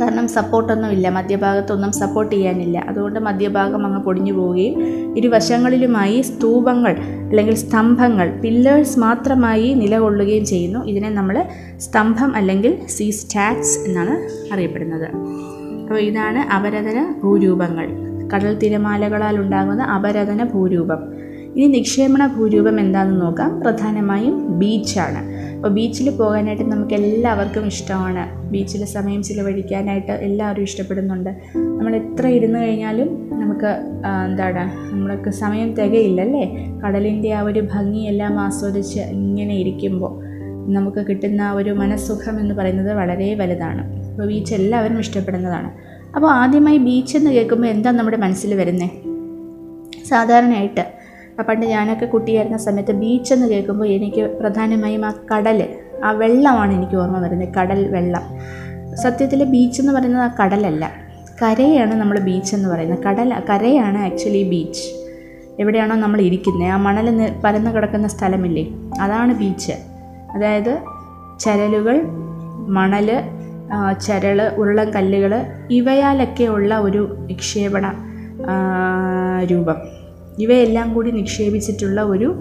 കാരണം 0.00 0.28
സപ്പോർട്ടൊന്നുമില്ല 0.28 1.08
മധ്യഭാഗത്തൊന്നും 1.08 1.92
സപ്പോർട്ട് 1.92 2.34
ചെയ്യാനില്ല. 2.34 2.84
അതുകൊണ്ട് 2.88 3.20
മധ്യഭാഗം 3.20 3.86
അങ്ങ് 3.86 4.00
പൊടിഞ്ഞു 4.00 4.32
പോവുകയും 4.32 4.82
ഇരുവശങ്ങളിലുമായി 5.16 6.20
സ്തൂപങ്ങൾ 6.20 6.96
അല്ലെങ്കിൽ 7.00 7.54
സ്തംഭങ്ങൾ 7.54 8.40
പില്ലേഴ്സ് 8.40 8.98
മാത്രമായി 8.98 9.74
നിലകൊള്ളുകയും 9.74 10.46
ചെയ്യുന്നു. 10.46 10.84
ഇതിനെ 10.84 11.10
നമ്മൾ 11.10 11.44
സ്തംഭം 11.78 12.36
അല്ലെങ്കിൽ 12.36 12.86
സീ 12.86 13.10
സ്റ്റാക്സ് 13.10 13.78
എന്നാണ് 13.78 14.14
അറിയപ്പെടുന്നത്. 14.54 15.08
അപ്പോൾ 15.82 15.98
ഇതാണ് 15.98 16.38
അവരതര 16.38 17.14
ഭൂരൂപങ്ങൾ. 17.22 18.13
കടൽ 18.34 18.58
തിരമാലകളാൽ 18.58 19.38
ഉണ്ടാകുന്ന 19.38 19.82
അപരതന 19.82 20.44
ഭൂരൂപം. 20.44 21.24
ഇനി 21.56 21.66
നിക്ഷേപണ 21.66 22.26
ഭൂരൂപം 22.26 22.80
എന്താണെന്ന് 22.80 23.20
നോക്കാം. 23.20 23.60
പ്രധാനമായും 23.60 24.58
ബീച്ചാണ്. 24.58 25.34
അപ്പോൾ 25.56 25.68
ബീച്ചിൽ 25.68 26.10
പോകാനായിട്ട് 26.10 26.64
നമുക്ക് 26.64 26.94
എല്ലാവർക്കും 26.94 27.66
ഇഷ്ടമാണ്. 27.66 28.50
ബീച്ചിൽ 28.50 28.84
സമയം 28.84 29.22
ചിലവഴിക്കാനായിട്ട് 29.22 30.12
എല്ലാവരും 30.12 30.62
ഇഷ്ടപ്പെടുന്നുണ്ട്. 30.62 31.30
നമ്മൾ 31.56 31.96
എത്ര 31.96 32.26
ഇരുന്ന് 32.26 32.58
കഴിഞ്ഞാലും 32.58 33.30
നമുക്ക് 33.32 33.66
എന്താണ് 34.24 34.92
നമ്മൾക്ക് 34.92 35.30
സമയം 35.30 35.74
തികയില്ലല്ലേ? 35.74 36.68
കടലിന്റെ 36.86 37.32
ആ 37.32 37.40
ഒരു 37.40 37.60
ഭംഗിയെല്ലാം 37.60 38.40
ആസ്വദിച്ച് 38.40 39.00
ഇങ്ങനെ 39.00 39.54
ഇരിക്കുമ്പോൾ 39.54 40.24
നമുക്ക് 40.72 41.06
കിട്ടുന്ന 41.06 41.52
ഒരു 41.52 41.70
മനസ്സുഖം 41.70 42.40
എന്ന് 42.40 42.54
പറയുന്നത് 42.54 42.94
വളരെ 42.94 43.34
വലുതാണ്. 43.34 44.10
അപ്പോൾ 44.10 44.26
ബീച്ച് 44.26 44.54
എല്ലാവരും 44.54 44.98
ഇഷ്ടപ്പെടുന്നതാണ്. 44.98 45.93
അപ്പോൾ 46.16 46.30
ആദ്യമായി 46.30 46.78
ബീച്ച് 46.78 47.16
എന്ന് 47.16 47.30
കേൾക്കുമ്പോൾ 47.30 47.68
എന്താ 47.68 47.90
നമ്മുടെ 47.90 48.16
മനസ്സിൽ 48.16 48.54
വരുന്നത് 48.54 48.90
സാധാരണയായിട്ട് 50.04 50.92
പണ്ട് 51.42 51.66
ഞാനൊക്കെ 51.66 52.06
കുട്ടിയായിരുന്ന 52.06 52.58
സമയത്ത് 52.58 52.92
ബീച്ച് 52.92 53.34
എന്ന് 53.34 53.46
കേൾക്കുമ്പോൾ 53.46 53.88
എനിക്ക് 53.88 54.38
പ്രധാനമായും 54.40 55.04
ആ 55.04 55.12
കടൽ 55.34 55.68
ആ 56.04 56.10
വെള്ളമാണ് 56.10 56.72
എനിക്ക് 56.72 56.96
ഓർമ്മ 56.96 57.18
വരുന്നത് 57.18 57.54
കടൽ 57.54 57.88
വെള്ളം. 57.88 58.22
സത്യത്തിൽ 58.96 59.44
ബീച്ച് 59.44 59.82
എന്ന് 59.82 59.92
പറയുന്നത് 59.92 60.22
ആ 60.22 60.30
കടലല്ല. 60.42 60.90
കരയാണ് 61.42 61.94
നമ്മൾ 61.94 62.18
ബീച്ച് 62.18 62.54
എന്ന് 62.54 62.68
പറയുന്നത്. 62.68 63.04
കടൽ 63.04 63.34
കരയാണ് 63.50 63.98
ആക്ച്വലി 63.98 64.50
ബീച്ച് 64.50 64.82
എവിടെയാണോ 65.60 65.96
നമ്മൾ 65.96 66.20
ഇരിക്കുന്നത്. 66.20 66.68
ആ 66.68 66.76
മണൽ 66.76 67.32
പരന്ന് 67.44 67.70
കിടക്കുന്ന 67.70 68.08
സ്ഥലമില്ലേ? 68.08 68.64
അതാണ് 69.00 69.34
ബീച്ച് 69.34 69.72
അതായത് 70.34 70.82
ചരലുകൾ 71.40 72.02
മണൽ 72.68 73.08
ചരൾ 74.00 74.42
ഉരുളൻ 74.42 74.90
കല്ലുകൾ 74.90 75.42
ഇവയാലൊക്കെയുള്ള 75.70 76.78
ഒരു 76.78 77.16
നിക്ഷേപണ 77.18 77.92
രൂപം. 79.50 79.74
ഇവയെല്ലാം 80.38 80.94
കൂടി 80.94 81.10
നിക്ഷേപിച്ചിട്ടുള്ള 81.10 82.02
ഒരു 82.02 82.36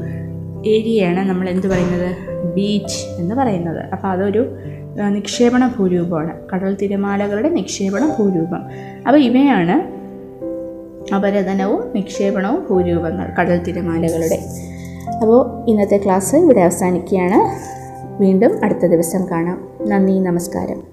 ഏരിയയാണ് 0.66 1.30
നമ്മൾ 1.30 1.50
എന്ത് 1.50 1.68
പറയുന്നത്? 1.68 2.16
ബീച്ച് 2.56 3.22
എന്ന് 3.22 3.36
പറയുന്നത്. 3.36 3.86
അപ്പോൾ 3.86 4.08
അതൊരു 4.08 4.50
നിക്ഷേപണ 5.10 5.68
ഭൂരൂപമാണ്. 5.80 6.40
കടൽ 6.54 6.76
തിരമാലകളുടെ 6.76 7.50
നിക്ഷേപണ 7.50 8.16
ഭൂരൂപം. 8.20 8.60
അപ്പോൾ 9.08 9.18
ഇവയാണ് 9.18 9.94
അപരതനവും 11.16 11.84
നിക്ഷേപണവും 11.96 12.68
ഭൂരൂപങ്ങൾ 12.70 13.30
കടൽ 13.40 13.58
തിരമാലകളുടെ. 13.58 14.40
അപ്പോൾ 15.22 15.70
ഇന്നത്തെ 15.70 15.98
ക്ലാസ് 15.98 16.36
ഇവിടെ 16.36 16.60
അവസാനിക്കുകയാണ്. 16.60 17.40
വീണ്ടും 18.22 18.52
അടുത്ത 18.64 18.86
ദിവസം 18.86 19.30
കാണാം. 19.32 19.68
നന്ദി 19.90 20.20
നമസ്കാരം. 20.20 20.93